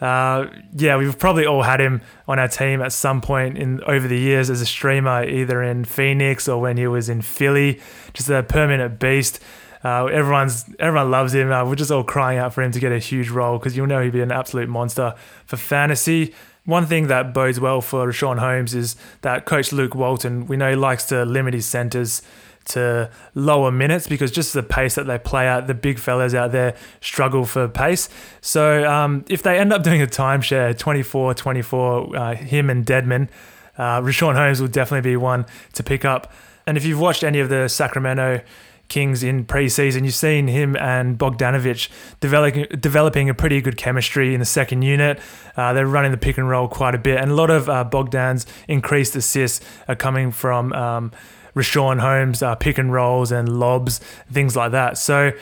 Uh, 0.00 0.46
yeah, 0.74 0.96
we've 0.96 1.18
probably 1.18 1.46
all 1.46 1.62
had 1.62 1.80
him 1.80 2.02
on 2.26 2.38
our 2.38 2.48
team 2.48 2.82
at 2.82 2.92
some 2.92 3.20
point 3.20 3.56
in 3.56 3.82
over 3.84 4.08
the 4.08 4.18
years 4.18 4.50
as 4.50 4.60
a 4.60 4.66
streamer, 4.66 5.24
either 5.24 5.62
in 5.62 5.84
Phoenix 5.84 6.48
or 6.48 6.60
when 6.60 6.76
he 6.76 6.86
was 6.86 7.08
in 7.08 7.22
Philly. 7.22 7.80
Just 8.12 8.28
a 8.28 8.42
permanent 8.42 8.98
beast. 8.98 9.40
Uh, 9.84 10.06
everyone's 10.06 10.64
everyone 10.78 11.10
loves 11.10 11.34
him. 11.34 11.52
Uh, 11.52 11.64
we're 11.64 11.74
just 11.74 11.90
all 11.90 12.04
crying 12.04 12.38
out 12.38 12.54
for 12.54 12.62
him 12.62 12.72
to 12.72 12.80
get 12.80 12.90
a 12.90 12.98
huge 12.98 13.28
role 13.28 13.58
because 13.58 13.76
you'll 13.76 13.86
know 13.86 14.02
he'd 14.02 14.12
be 14.12 14.22
an 14.22 14.32
absolute 14.32 14.68
monster 14.68 15.14
for 15.44 15.56
fantasy. 15.56 16.34
One 16.64 16.86
thing 16.86 17.08
that 17.08 17.34
bodes 17.34 17.60
well 17.60 17.82
for 17.82 18.06
Richaun 18.08 18.38
Holmes 18.38 18.74
is 18.74 18.96
that 19.20 19.44
Coach 19.44 19.70
Luke 19.70 19.94
Walton, 19.94 20.46
we 20.46 20.56
know 20.56 20.70
he 20.70 20.76
likes 20.76 21.04
to 21.06 21.26
limit 21.26 21.52
his 21.52 21.66
centers 21.66 22.22
to 22.66 23.10
lower 23.34 23.70
minutes 23.70 24.06
because 24.06 24.30
just 24.30 24.52
the 24.52 24.62
pace 24.62 24.94
that 24.94 25.06
they 25.06 25.18
play 25.18 25.46
at, 25.46 25.66
the 25.66 25.74
big 25.74 25.98
fellas 25.98 26.34
out 26.34 26.52
there 26.52 26.74
struggle 27.00 27.44
for 27.44 27.68
pace. 27.68 28.08
So 28.40 28.90
um, 28.90 29.24
if 29.28 29.42
they 29.42 29.58
end 29.58 29.72
up 29.72 29.82
doing 29.82 30.02
a 30.02 30.06
timeshare 30.06 30.76
24 30.76 31.34
24, 31.34 32.16
uh, 32.16 32.34
him 32.34 32.70
and 32.70 32.84
Dedmon, 32.84 33.28
uh, 33.76 34.00
Richaun 34.00 34.34
Holmes 34.34 34.60
will 34.60 34.68
definitely 34.68 35.08
be 35.08 35.16
one 35.16 35.46
to 35.72 35.82
pick 35.82 36.04
up. 36.04 36.32
And 36.66 36.76
if 36.76 36.84
you've 36.84 37.00
watched 37.00 37.22
any 37.22 37.40
of 37.40 37.48
the 37.48 37.68
Sacramento 37.68 38.40
Kings 38.88 39.22
in 39.22 39.44
preseason, 39.46 40.04
you've 40.04 40.14
seen 40.14 40.46
him 40.46 40.76
and 40.76 41.18
Bogdanovic 41.18 41.88
developing 42.20 42.66
developing 42.78 43.30
a 43.30 43.34
pretty 43.34 43.60
good 43.60 43.76
chemistry 43.76 44.34
in 44.34 44.40
the 44.40 44.46
second 44.46 44.82
unit. 44.82 45.18
Uh, 45.56 45.72
they're 45.72 45.86
running 45.86 46.10
the 46.10 46.18
pick 46.18 46.36
and 46.36 46.48
roll 46.48 46.68
quite 46.68 46.94
a 46.94 46.98
bit, 46.98 47.18
and 47.18 47.30
a 47.30 47.34
lot 47.34 47.50
of 47.50 47.68
uh, 47.68 47.84
Bogdan's 47.84 48.46
increased 48.68 49.16
assists 49.16 49.64
are 49.88 49.96
coming 49.96 50.30
from 50.30 50.72
um, 50.74 51.12
Richaun 51.54 52.00
Holmes 52.00 52.42
uh, 52.42 52.54
pick 52.54 52.78
and 52.78 52.92
rolls 52.92 53.32
and 53.32 53.60
lobs, 53.60 54.00
things 54.30 54.56
like 54.56 54.72
that. 54.72 54.98
So. 54.98 55.32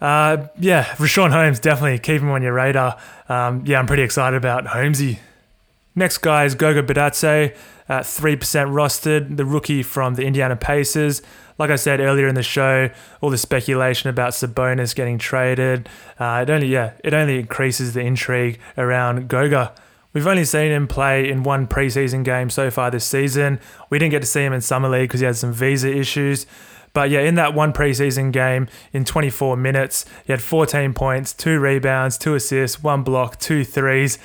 Uh, 0.00 0.48
yeah, 0.58 0.84
Richaun 0.96 1.30
Holmes 1.30 1.60
definitely 1.60 1.96
keep 2.00 2.22
him 2.22 2.30
on 2.30 2.42
your 2.42 2.54
radar. 2.54 2.98
Um, 3.28 3.62
yeah, 3.64 3.78
I'm 3.78 3.86
pretty 3.86 4.02
excited 4.02 4.36
about 4.36 4.66
Holmesy. 4.66 5.20
Next 5.94 6.18
guy 6.18 6.44
is 6.44 6.56
Goga 6.56 6.82
Bitadze 6.82 7.54
at 7.88 8.04
3% 8.04 8.38
rostered, 8.38 9.36
the 9.36 9.44
rookie 9.44 9.82
from 9.82 10.14
the 10.14 10.24
Indiana 10.24 10.56
Pacers. 10.56 11.22
Like 11.58 11.70
I 11.70 11.76
said 11.76 12.00
earlier 12.00 12.26
in 12.26 12.34
the 12.34 12.42
show, 12.42 12.88
all 13.20 13.30
the 13.30 13.38
speculation 13.38 14.08
about 14.08 14.32
Sabonis 14.32 14.94
getting 14.94 15.18
traded, 15.18 15.88
uh, 16.18 16.40
it 16.42 16.50
only 16.50 16.68
yeah, 16.68 16.92
it 17.04 17.12
only 17.12 17.38
increases 17.38 17.92
the 17.92 18.00
intrigue 18.00 18.58
around 18.78 19.28
Goga. 19.28 19.74
We've 20.12 20.26
only 20.26 20.44
seen 20.44 20.70
him 20.70 20.86
play 20.86 21.28
in 21.28 21.42
one 21.42 21.66
preseason 21.66 22.24
game 22.24 22.50
so 22.50 22.70
far 22.70 22.90
this 22.90 23.04
season. 23.04 23.60
We 23.88 23.98
didn't 23.98 24.10
get 24.10 24.20
to 24.20 24.26
see 24.26 24.42
him 24.42 24.52
in 24.52 24.60
summer 24.60 24.88
league 24.88 25.08
because 25.08 25.20
he 25.20 25.26
had 25.26 25.36
some 25.36 25.52
visa 25.52 25.90
issues. 25.90 26.46
But 26.92 27.08
yeah, 27.08 27.20
in 27.20 27.36
that 27.36 27.54
one 27.54 27.72
preseason 27.72 28.32
game, 28.32 28.68
in 28.92 29.04
24 29.04 29.56
minutes, 29.56 30.04
he 30.26 30.32
had 30.32 30.42
14 30.42 30.92
points, 30.92 31.32
two 31.32 31.58
rebounds, 31.58 32.18
two 32.18 32.34
assists, 32.34 32.82
one 32.82 33.02
block, 33.02 33.38
two 33.38 33.64
threes. 33.64 34.18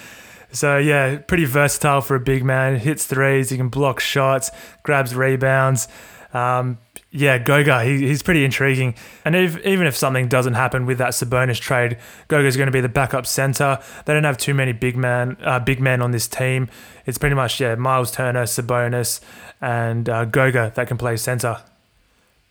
So 0.52 0.78
yeah, 0.78 1.18
pretty 1.20 1.46
versatile 1.46 2.02
for 2.02 2.16
a 2.16 2.20
big 2.20 2.44
man. 2.44 2.78
Hits 2.78 3.06
threes, 3.06 3.50
he 3.50 3.58
can 3.58 3.70
block 3.70 4.00
shots, 4.00 4.52
grabs 4.84 5.16
rebounds. 5.16 5.88
Um, 6.34 6.78
yeah, 7.18 7.40
Goga, 7.40 7.84
he, 7.84 8.08
he's 8.08 8.22
pretty 8.22 8.46
intriguing. 8.46 8.94
And 9.26 9.36
if, 9.36 9.58
even 9.66 9.88
if 9.88 9.96
something 9.96 10.28
doesn't 10.28 10.54
happen 10.54 10.86
with 10.86 11.00
that 11.00 11.14
Sabonis 11.14 11.60
trade, 11.60 11.98
Goga's 12.28 12.56
going 12.56 12.68
to 12.68 12.72
be 12.72 12.80
the 12.80 12.90
backup 12.90 13.26
center. 13.26 13.80
They 14.06 14.14
don't 14.14 14.24
have 14.24 14.38
too 14.38 14.54
many 14.54 14.72
big 14.72 14.96
man, 14.96 15.36
uh, 15.42 15.60
big 15.60 15.82
men 15.82 16.02
on 16.02 16.12
this 16.12 16.28
team. 16.28 16.70
It's 17.08 17.18
pretty 17.18 17.36
much 17.36 17.60
yeah, 17.60 17.74
Miles 17.76 18.12
Turner, 18.12 18.44
Sabonis, 18.44 19.20
and 19.60 20.08
uh, 20.08 20.26
Goga 20.26 20.72
that 20.76 20.88
can 20.88 20.98
play 20.98 21.18
center. 21.18 21.64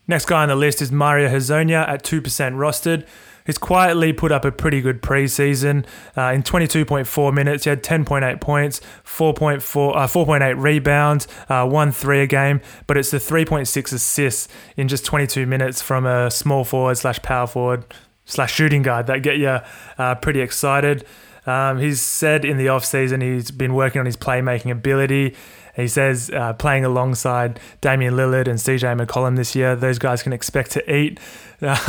Next 0.08 0.26
guy 0.26 0.42
on 0.42 0.48
the 0.48 0.56
list 0.56 0.82
is 0.82 0.90
Mario 0.90 1.28
Hezonja 1.28 1.86
at 1.88 2.02
two 2.02 2.20
percent 2.20 2.56
rostered. 2.56 3.06
He's 3.46 3.58
quietly 3.58 4.12
put 4.12 4.32
up 4.32 4.44
a 4.44 4.52
pretty 4.52 4.80
good 4.80 5.00
preseason. 5.00 5.86
Uh, 6.16 6.32
in 6.34 6.42
22.4 6.42 7.32
minutes, 7.32 7.64
he 7.64 7.70
had 7.70 7.82
10.8 7.82 8.40
points, 8.40 8.80
4.4, 9.04 9.96
uh, 9.96 10.06
4.8 10.06 10.60
rebounds, 10.60 11.28
uh, 11.48 11.66
1 11.66 11.92
3 11.92 12.20
a 12.20 12.26
game, 12.26 12.60
but 12.86 12.96
it's 12.96 13.10
the 13.10 13.18
3.6 13.18 13.92
assists 13.92 14.48
in 14.76 14.88
just 14.88 15.04
22 15.04 15.46
minutes 15.46 15.80
from 15.80 16.04
a 16.04 16.30
small 16.30 16.64
forward 16.64 16.96
slash 16.96 17.22
power 17.22 17.46
forward 17.46 17.84
slash 18.24 18.52
shooting 18.52 18.82
guard 18.82 19.06
that 19.06 19.22
get 19.22 19.38
you 19.38 19.60
uh, 19.98 20.14
pretty 20.16 20.40
excited. 20.40 21.06
Um, 21.46 21.78
he's 21.78 22.00
said 22.00 22.44
in 22.44 22.56
the 22.56 22.66
offseason 22.66 23.22
he's 23.22 23.50
been 23.50 23.74
working 23.74 24.00
on 24.00 24.06
his 24.06 24.16
playmaking 24.16 24.70
ability. 24.70 25.34
He 25.76 25.88
says 25.88 26.30
uh, 26.30 26.54
playing 26.54 26.86
alongside 26.86 27.60
Damian 27.82 28.14
Lillard 28.14 28.48
and 28.48 28.58
CJ 28.58 28.98
McCollum 28.98 29.36
this 29.36 29.54
year, 29.54 29.76
those 29.76 29.98
guys 29.98 30.22
can 30.22 30.32
expect 30.32 30.72
to 30.72 30.94
eat. 30.94 31.20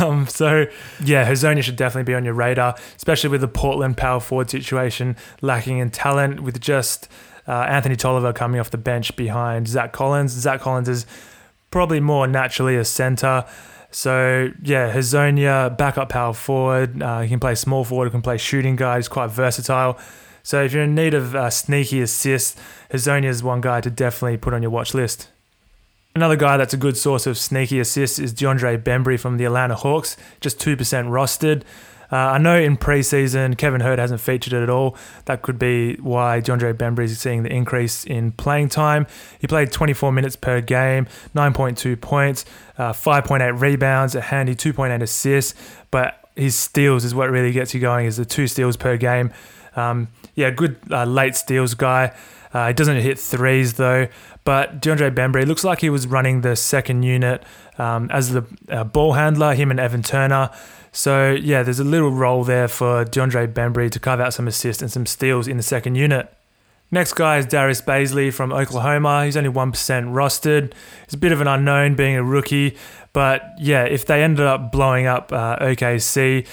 Um, 0.00 0.26
so, 0.26 0.64
yeah, 1.04 1.30
Hezonja 1.30 1.62
should 1.62 1.76
definitely 1.76 2.10
be 2.10 2.14
on 2.14 2.24
your 2.24 2.32
radar, 2.32 2.74
especially 2.96 3.28
with 3.28 3.42
the 3.42 3.48
Portland 3.48 3.98
power 3.98 4.18
forward 4.18 4.48
situation 4.48 5.14
lacking 5.42 5.76
in 5.76 5.90
talent, 5.90 6.40
with 6.40 6.58
just 6.58 7.06
uh, 7.46 7.66
Anthony 7.68 7.94
Tolliver 7.94 8.32
coming 8.32 8.60
off 8.60 8.70
the 8.70 8.78
bench 8.78 9.14
behind 9.14 9.68
Zach 9.68 9.92
Collins. 9.92 10.32
Zach 10.32 10.62
Collins 10.62 10.88
is 10.88 11.04
probably 11.70 12.00
more 12.00 12.26
naturally 12.26 12.76
a 12.76 12.84
center. 12.84 13.44
So 13.90 14.50
yeah, 14.62 14.92
Hezonja, 14.92 15.76
backup 15.76 16.10
power 16.10 16.34
forward. 16.34 17.02
Uh, 17.02 17.20
he 17.22 17.28
can 17.28 17.40
play 17.40 17.54
small 17.54 17.84
forward. 17.84 18.06
He 18.06 18.10
can 18.10 18.22
play 18.22 18.38
shooting 18.38 18.76
guard. 18.76 18.98
He's 18.98 19.08
quite 19.08 19.30
versatile. 19.30 19.98
So 20.42 20.62
if 20.62 20.72
you're 20.72 20.84
in 20.84 20.94
need 20.94 21.14
of 21.14 21.34
uh, 21.34 21.50
sneaky 21.50 22.00
assists, 22.00 22.58
Hezonja 22.90 23.26
is 23.26 23.42
one 23.42 23.60
guy 23.60 23.80
to 23.80 23.90
definitely 23.90 24.38
put 24.38 24.54
on 24.54 24.62
your 24.62 24.70
watch 24.70 24.94
list. 24.94 25.28
Another 26.14 26.36
guy 26.36 26.56
that's 26.56 26.74
a 26.74 26.78
good 26.78 26.96
source 26.96 27.26
of 27.26 27.38
sneaky 27.38 27.78
assists 27.78 28.18
is 28.18 28.32
DeAndre 28.32 28.82
Bembry 28.82 29.20
from 29.20 29.36
the 29.36 29.44
Atlanta 29.44 29.74
Hawks, 29.74 30.16
just 30.40 30.58
2% 30.58 30.76
rostered. 31.08 31.62
Uh, 32.10 32.16
I 32.16 32.38
know 32.38 32.58
in 32.58 32.76
preseason 32.76 33.56
Kevin 33.56 33.80
Huerter 33.80 33.98
hasn't 33.98 34.20
featured 34.20 34.52
it 34.52 34.62
at 34.62 34.70
all. 34.70 34.96
That 35.26 35.42
could 35.42 35.58
be 35.58 35.96
why 35.96 36.40
DeAndre 36.40 36.74
Bembry 36.74 37.04
is 37.04 37.18
seeing 37.18 37.42
the 37.42 37.52
increase 37.52 38.04
in 38.04 38.32
playing 38.32 38.70
time. 38.70 39.06
He 39.38 39.46
played 39.46 39.72
24 39.72 40.12
minutes 40.12 40.36
per 40.36 40.60
game, 40.60 41.06
9.2 41.34 42.00
points, 42.00 42.44
uh, 42.78 42.92
5.8 42.92 43.60
rebounds, 43.60 44.14
a 44.14 44.20
handy 44.22 44.54
2.8 44.54 45.02
assists. 45.02 45.54
But 45.90 46.24
his 46.34 46.56
steals 46.56 47.04
is 47.04 47.14
what 47.14 47.30
really 47.30 47.52
gets 47.52 47.74
you 47.74 47.80
going. 47.80 48.06
Is 48.06 48.16
the 48.16 48.24
two 48.24 48.46
steals 48.46 48.76
per 48.76 48.96
game. 48.96 49.32
Um, 49.76 50.08
yeah, 50.34 50.50
good 50.50 50.78
uh, 50.90 51.04
late 51.04 51.36
steals 51.36 51.74
guy. 51.74 52.14
Uh, 52.52 52.68
he 52.68 52.72
doesn't 52.72 52.96
hit 52.96 53.18
threes 53.18 53.74
though, 53.74 54.08
but 54.44 54.80
DeAndre 54.80 55.14
Bembry 55.14 55.46
looks 55.46 55.64
like 55.64 55.80
he 55.80 55.90
was 55.90 56.06
running 56.06 56.40
the 56.40 56.56
second 56.56 57.02
unit 57.02 57.42
um, 57.76 58.10
as 58.10 58.30
the 58.30 58.44
uh, 58.70 58.84
ball 58.84 59.12
handler, 59.12 59.54
him 59.54 59.70
and 59.70 59.78
Evan 59.78 60.02
Turner. 60.02 60.50
So 60.92 61.32
yeah, 61.32 61.62
there's 61.62 61.80
a 61.80 61.84
little 61.84 62.10
role 62.10 62.44
there 62.44 62.68
for 62.68 63.04
DeAndre 63.04 63.52
Bembry 63.52 63.90
to 63.90 64.00
carve 64.00 64.20
out 64.20 64.34
some 64.34 64.48
assists 64.48 64.82
and 64.82 64.90
some 64.90 65.06
steals 65.06 65.48
in 65.48 65.56
the 65.56 65.62
second 65.62 65.94
unit. 65.94 66.32
Next 66.90 67.12
guy 67.12 67.36
is 67.36 67.44
Darius 67.44 67.82
Bazley 67.82 68.32
from 68.32 68.50
Oklahoma. 68.50 69.26
He's 69.26 69.36
only 69.36 69.50
1% 69.50 69.72
rostered. 69.74 70.72
He's 71.04 71.14
a 71.14 71.18
bit 71.18 71.32
of 71.32 71.42
an 71.42 71.46
unknown 71.46 71.96
being 71.96 72.16
a 72.16 72.24
rookie, 72.24 72.78
but 73.12 73.42
yeah, 73.58 73.84
if 73.84 74.06
they 74.06 74.22
ended 74.22 74.46
up 74.46 74.72
blowing 74.72 75.06
up 75.06 75.30
uh, 75.30 75.58
OKC, 75.58 76.46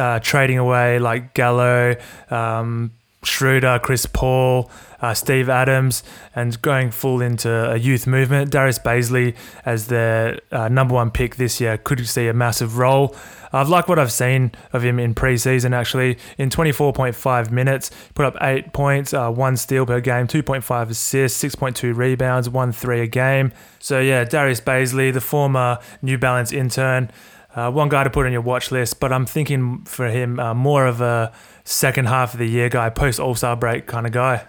uh, 0.00 0.18
trading 0.20 0.56
away 0.56 0.98
like 0.98 1.34
Gallo, 1.34 1.96
um, 2.30 2.92
Schroeder, 3.24 3.78
Chris 3.78 4.06
Paul, 4.06 4.70
uh, 5.00 5.14
Steve 5.14 5.48
Adams, 5.48 6.02
and 6.34 6.60
going 6.62 6.90
full 6.90 7.20
into 7.20 7.50
a 7.50 7.76
youth 7.76 8.06
movement. 8.06 8.50
Darius 8.50 8.78
Bazley 8.78 9.36
as 9.64 9.88
their 9.88 10.40
uh, 10.50 10.68
number 10.68 10.94
one 10.94 11.10
pick 11.10 11.36
this 11.36 11.60
year 11.60 11.78
could 11.78 12.06
see 12.06 12.28
a 12.28 12.32
massive 12.32 12.78
role. 12.78 13.14
I've 13.52 13.68
liked 13.68 13.88
what 13.88 13.98
I've 13.98 14.12
seen 14.12 14.52
of 14.72 14.82
him 14.82 14.98
in 14.98 15.14
preseason 15.14 15.72
actually. 15.72 16.18
In 16.38 16.48
24.5 16.48 17.50
minutes, 17.50 17.90
put 18.14 18.24
up 18.24 18.36
eight 18.40 18.72
points, 18.72 19.12
uh, 19.12 19.30
one 19.30 19.56
steal 19.56 19.84
per 19.84 20.00
game, 20.00 20.26
2.5 20.26 20.90
assists, 20.90 21.42
6.2 21.42 21.94
rebounds, 21.94 22.48
one 22.48 22.72
three 22.72 23.02
a 23.02 23.06
game. 23.06 23.52
So 23.78 24.00
yeah, 24.00 24.24
Darius 24.24 24.60
Bazley, 24.60 25.12
the 25.12 25.20
former 25.20 25.78
New 26.00 26.16
Balance 26.18 26.52
intern. 26.52 27.10
Uh, 27.54 27.70
one 27.70 27.88
guy 27.88 28.02
to 28.04 28.10
put 28.10 28.26
on 28.26 28.32
your 28.32 28.40
watch 28.40 28.70
list, 28.70 28.98
but 28.98 29.12
I'm 29.12 29.26
thinking 29.26 29.84
for 29.84 30.08
him 30.08 30.40
uh, 30.40 30.54
more 30.54 30.86
of 30.86 31.00
a 31.00 31.32
second 31.64 32.06
half 32.06 32.32
of 32.32 32.38
the 32.38 32.46
year 32.46 32.68
guy, 32.68 32.88
post 32.90 33.20
All 33.20 33.34
Star 33.34 33.56
break 33.56 33.86
kind 33.86 34.06
of 34.06 34.12
guy. 34.12 34.46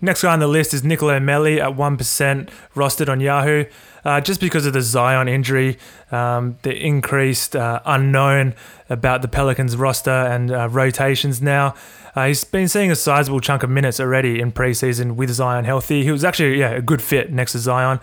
Next 0.00 0.22
guy 0.22 0.32
on 0.32 0.38
the 0.38 0.46
list 0.46 0.74
is 0.74 0.84
Nicolo 0.84 1.18
Melli 1.18 1.58
at 1.60 1.76
1% 1.76 2.50
rostered 2.74 3.08
on 3.08 3.20
Yahoo. 3.20 3.64
Uh, 4.04 4.20
just 4.20 4.38
because 4.38 4.66
of 4.66 4.74
the 4.74 4.82
Zion 4.82 5.28
injury, 5.28 5.78
um, 6.12 6.58
the 6.60 6.76
increased 6.76 7.56
uh, 7.56 7.80
unknown 7.86 8.54
about 8.90 9.22
the 9.22 9.28
Pelicans 9.28 9.76
roster 9.76 10.10
and 10.10 10.50
uh, 10.52 10.68
rotations 10.68 11.40
now. 11.40 11.74
Uh, 12.14 12.26
he's 12.26 12.44
been 12.44 12.68
seeing 12.68 12.90
a 12.90 12.96
sizable 12.96 13.40
chunk 13.40 13.62
of 13.62 13.70
minutes 13.70 13.98
already 13.98 14.40
in 14.40 14.52
preseason 14.52 15.16
with 15.16 15.30
Zion 15.30 15.64
healthy. 15.64 16.04
He 16.04 16.12
was 16.12 16.22
actually 16.22 16.60
yeah 16.60 16.70
a 16.70 16.82
good 16.82 17.00
fit 17.00 17.32
next 17.32 17.52
to 17.52 17.58
Zion. 17.58 17.98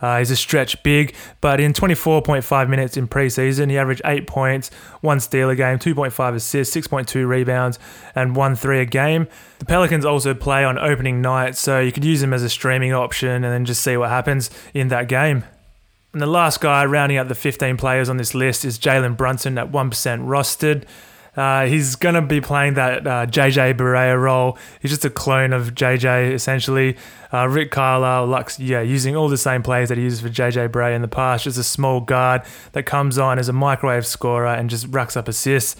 Uh, 0.00 0.18
he's 0.18 0.30
a 0.30 0.36
stretch 0.36 0.82
big, 0.82 1.14
but 1.40 1.58
in 1.60 1.72
24.5 1.72 2.68
minutes 2.68 2.96
in 2.96 3.08
preseason, 3.08 3.70
he 3.70 3.78
averaged 3.78 4.02
eight 4.04 4.26
points, 4.26 4.70
one 5.00 5.20
steal 5.20 5.48
a 5.48 5.56
game, 5.56 5.78
2.5 5.78 6.34
assists, 6.34 6.76
6.2 6.76 7.26
rebounds, 7.26 7.78
and 8.14 8.36
one 8.36 8.54
three 8.54 8.80
a 8.80 8.84
game. 8.84 9.26
The 9.58 9.64
Pelicans 9.64 10.04
also 10.04 10.34
play 10.34 10.64
on 10.64 10.78
opening 10.78 11.22
night, 11.22 11.56
so 11.56 11.80
you 11.80 11.92
could 11.92 12.04
use 12.04 12.22
him 12.22 12.34
as 12.34 12.42
a 12.42 12.50
streaming 12.50 12.92
option 12.92 13.44
and 13.44 13.44
then 13.44 13.64
just 13.64 13.82
see 13.82 13.96
what 13.96 14.10
happens 14.10 14.50
in 14.74 14.88
that 14.88 15.08
game. 15.08 15.44
And 16.12 16.22
the 16.22 16.26
last 16.26 16.60
guy 16.60 16.84
rounding 16.86 17.18
out 17.18 17.28
the 17.28 17.34
15 17.34 17.76
players 17.76 18.08
on 18.08 18.16
this 18.16 18.34
list 18.34 18.64
is 18.64 18.78
Jalen 18.78 19.16
Brunson 19.16 19.58
at 19.58 19.70
1% 19.70 19.90
rostered. 20.26 20.84
Uh, 21.36 21.66
he's 21.66 21.96
going 21.96 22.14
to 22.14 22.22
be 22.22 22.40
playing 22.40 22.74
that 22.74 23.06
uh, 23.06 23.26
JJ 23.26 23.74
Barea 23.74 24.20
role. 24.20 24.56
He's 24.80 24.90
just 24.90 25.04
a 25.04 25.10
clone 25.10 25.52
of 25.52 25.74
JJ, 25.74 26.32
essentially. 26.32 26.96
Uh, 27.32 27.46
Rick 27.48 27.70
Carlisle, 27.70 28.26
Lux, 28.26 28.58
yeah, 28.58 28.80
using 28.80 29.14
all 29.16 29.28
the 29.28 29.36
same 29.36 29.62
plays 29.62 29.88
that 29.90 29.98
he 29.98 30.04
used 30.04 30.22
for 30.22 30.28
JJ 30.28 30.70
Barea 30.70 30.94
in 30.94 31.02
the 31.02 31.08
past. 31.08 31.44
Just 31.44 31.58
a 31.58 31.62
small 31.62 32.00
guard 32.00 32.42
that 32.72 32.84
comes 32.84 33.18
on 33.18 33.38
as 33.38 33.48
a 33.48 33.52
microwave 33.52 34.06
scorer 34.06 34.46
and 34.46 34.70
just 34.70 34.86
racks 34.88 35.16
up 35.16 35.28
assists. 35.28 35.76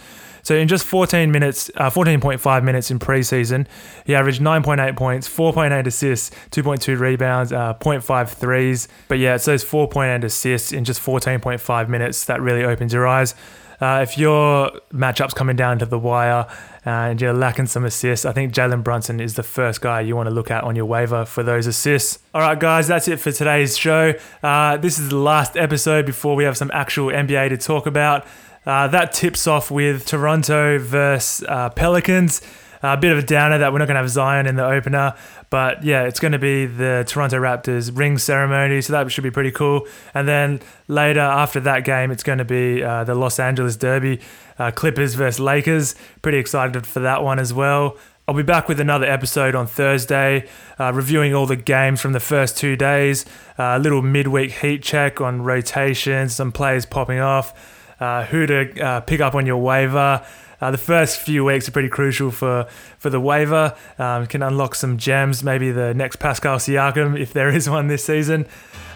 So 0.47 0.55
in 0.55 0.69
just 0.69 0.85
14 0.85 1.33
minutes, 1.33 1.73
uh, 1.77 1.91
14.5 1.91 2.63
minutes 2.63 2.93
in 2.93 3.01
preseason, 3.01 3.67
he 4.05 4.15
averaged 4.15 4.41
9.8 4.41 4.95
points, 4.95 5.29
4.8 5.29 5.87
assists, 5.87 6.31
2.2 6.53 7.01
rebounds, 7.01 7.53
uh, 7.53 7.75
0.5 7.75 8.29
threes. 8.29 8.87
But 9.09 9.19
yeah, 9.19 9.35
it's 9.35 9.47
those 9.47 9.65
4.8 9.65 10.23
assists 10.23 10.73
in 10.73 10.85
just 10.85 11.01
14.5 11.01 11.89
minutes 11.89 12.27
that 12.27 12.41
really 12.41 12.63
opens 12.63 12.93
your 12.93 13.09
eyes. 13.09 13.35
Uh, 13.81 14.01
if 14.03 14.17
your 14.17 14.71
matchup's 14.93 15.35
coming 15.35 15.57
down 15.57 15.79
to 15.79 15.87
the 15.87 15.99
wire 15.99 16.47
and 16.85 17.21
you're 17.21 17.33
lacking 17.35 17.67
some 17.67 17.85
assists, 17.85 18.25
I 18.25 18.33
think 18.33 18.53
Jalen 18.53 18.83
Brunson 18.83 19.21
is 19.21 19.35
the 19.35 19.43
first 19.43 19.81
guy 19.81 20.01
you 20.01 20.17
want 20.17 20.29
to 20.29 20.35
look 20.35 20.51
at 20.51 20.65
on 20.65 20.77
your 20.77 20.87
waiver 20.87 21.25
for 21.25 21.43
those 21.43 21.67
assists. 21.67 22.19
All 22.35 22.41
right, 22.41 22.59
guys, 22.59 22.89
that's 22.89 23.09
it 23.09 23.21
for 23.21 23.33
today's 23.33 23.77
show. 23.77 24.15
Uh, 24.43 24.77
this 24.77 24.99
is 24.99 25.11
the 25.11 25.17
last 25.17 25.57
episode 25.57 26.07
before 26.07 26.37
we 26.37 26.45
have 26.45 26.57
some 26.57 26.71
actual 26.73 27.09
NBA 27.09 27.51
to 27.51 27.57
talk 27.57 27.87
about. 27.87 28.27
Uh, 28.65 28.89
that 28.89 29.13
tips 29.13 29.47
off 29.47 29.71
with 29.71 30.07
Toronto 30.07 30.79
versus 30.79 31.47
uh, 31.49 31.71
Pelicans. 31.71 32.43
A 32.83 32.97
bit 32.97 33.13
of 33.13 33.19
a 33.19 33.23
downer 33.23 33.59
that 33.59 33.73
we're 33.73 33.79
not 33.79 33.87
going 33.87 33.97
to 33.97 34.01
have 34.01 34.11
Zion 34.11 34.47
in 34.47 34.57
the 34.57 34.65
opener. 34.65 35.15
But 35.51 35.85
yeah, 35.85 36.05
it's 36.05 36.21
going 36.21 36.33
to 36.33 36.39
be 36.39 36.67
the 36.67 37.05
Toronto 37.07 37.39
Raptors 37.39 37.97
ring 37.97 38.19
ceremony, 38.19 38.81
so 38.81 38.93
that 38.93 39.11
should 39.11 39.25
be 39.25 39.31
pretty 39.31 39.53
cool. 39.53 39.87
And 40.15 40.27
then 40.27 40.61
later, 40.89 41.21
after 41.21 41.61
that 41.61 41.85
game, 41.85 42.11
it's 42.11 42.23
going 42.23 42.39
to 42.39 42.45
be 42.45 42.83
uh, 42.83 43.05
the 43.05 43.15
Los 43.15 43.39
Angeles 43.39 43.77
Derby, 43.77 44.21
uh, 44.59 44.71
Clippers 44.73 45.15
versus 45.15 45.41
Lakers. 45.41 45.95
Pretty 46.23 46.39
excited 46.39 46.87
for 46.87 47.01
that 47.01 47.23
one 47.23 47.39
as 47.39 47.53
well. 47.55 47.97
I'll 48.29 48.35
be 48.35 48.43
back 48.43 48.67
with 48.67 48.81
another 48.81 49.07
episode 49.07 49.55
on 49.55 49.69
Thursday, 49.69 50.49
uh, 50.81 50.93
reviewing 50.93 51.33
all 51.33 51.47
the 51.47 51.55
games 51.55 52.01
from 52.01 52.13
the 52.13 52.19
first 52.19 52.59
two 52.59 52.75
days, 52.75 53.25
a 53.57 53.79
little 53.79 54.03
midweek 54.03 54.51
heat 54.51 54.83
check 54.83 55.21
on 55.21 55.43
rotations, 55.43 56.35
some 56.35 56.51
players 56.51 56.85
popping 56.87 57.21
off, 57.21 57.55
uh, 58.01 58.25
who 58.25 58.45
to 58.47 58.85
uh, 58.85 59.01
pick 59.03 59.21
up 59.21 59.37
on 59.37 59.47
your 59.47 59.59
waiver. 59.59 60.27
Uh, 60.61 60.71
the 60.71 60.79
first 60.79 61.19
few 61.19 61.45
weeks 61.45 61.69
are 61.69 61.73
pretty 61.73 61.89
crucial 61.89 62.31
for, 62.31 62.67
for 62.99 63.11
the 63.11 63.21
waiver. 63.21 63.75
Um, 63.99 64.27
can 64.27 64.43
unlock 64.43 64.75
some 64.75 64.97
gems, 64.99 65.43
maybe 65.43 65.71
the 65.71 65.95
next 65.95 66.17
Pascal 66.17 66.59
Siakam 66.59 67.19
if 67.19 67.33
there 67.33 67.49
is 67.49 67.69
one 67.69 67.89
this 67.89 68.05
season. 68.05 68.47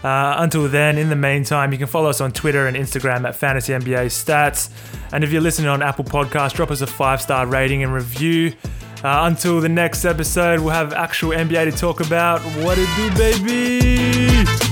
Uh, 0.03 0.37
until 0.39 0.67
then, 0.67 0.97
in 0.97 1.11
the 1.11 1.17
meantime, 1.17 1.73
you 1.73 1.79
can 1.79 1.87
follow 1.87 2.09
us 2.09 2.21
on 2.21 2.33
Twitter 2.33 2.67
and 2.67 2.77
Instagram 2.77 3.29
at 3.29 3.37
Fantasy 3.37 3.73
NBA 3.73 4.07
Stats. 4.07 4.71
And 5.13 5.23
if 5.23 5.33
you're 5.33 5.43
listening 5.43 5.69
on 5.69 5.83
Apple 5.83 6.05
Podcasts, 6.05 6.55
drop 6.55 6.71
us 6.71 6.81
a 6.81 6.87
five 6.87 7.21
star 7.21 7.47
rating 7.47 7.83
and 7.83 7.93
review. 7.93 8.55
Uh, 9.03 9.23
until 9.25 9.61
the 9.61 9.69
next 9.69 10.05
episode, 10.05 10.61
we'll 10.61 10.71
have 10.71 10.93
actual 10.93 11.31
NBA 11.31 11.71
to 11.71 11.77
talk 11.77 12.01
about. 12.01 12.41
What 12.63 12.79
it 12.79 12.89
do, 12.97 13.11
baby? 13.17 14.70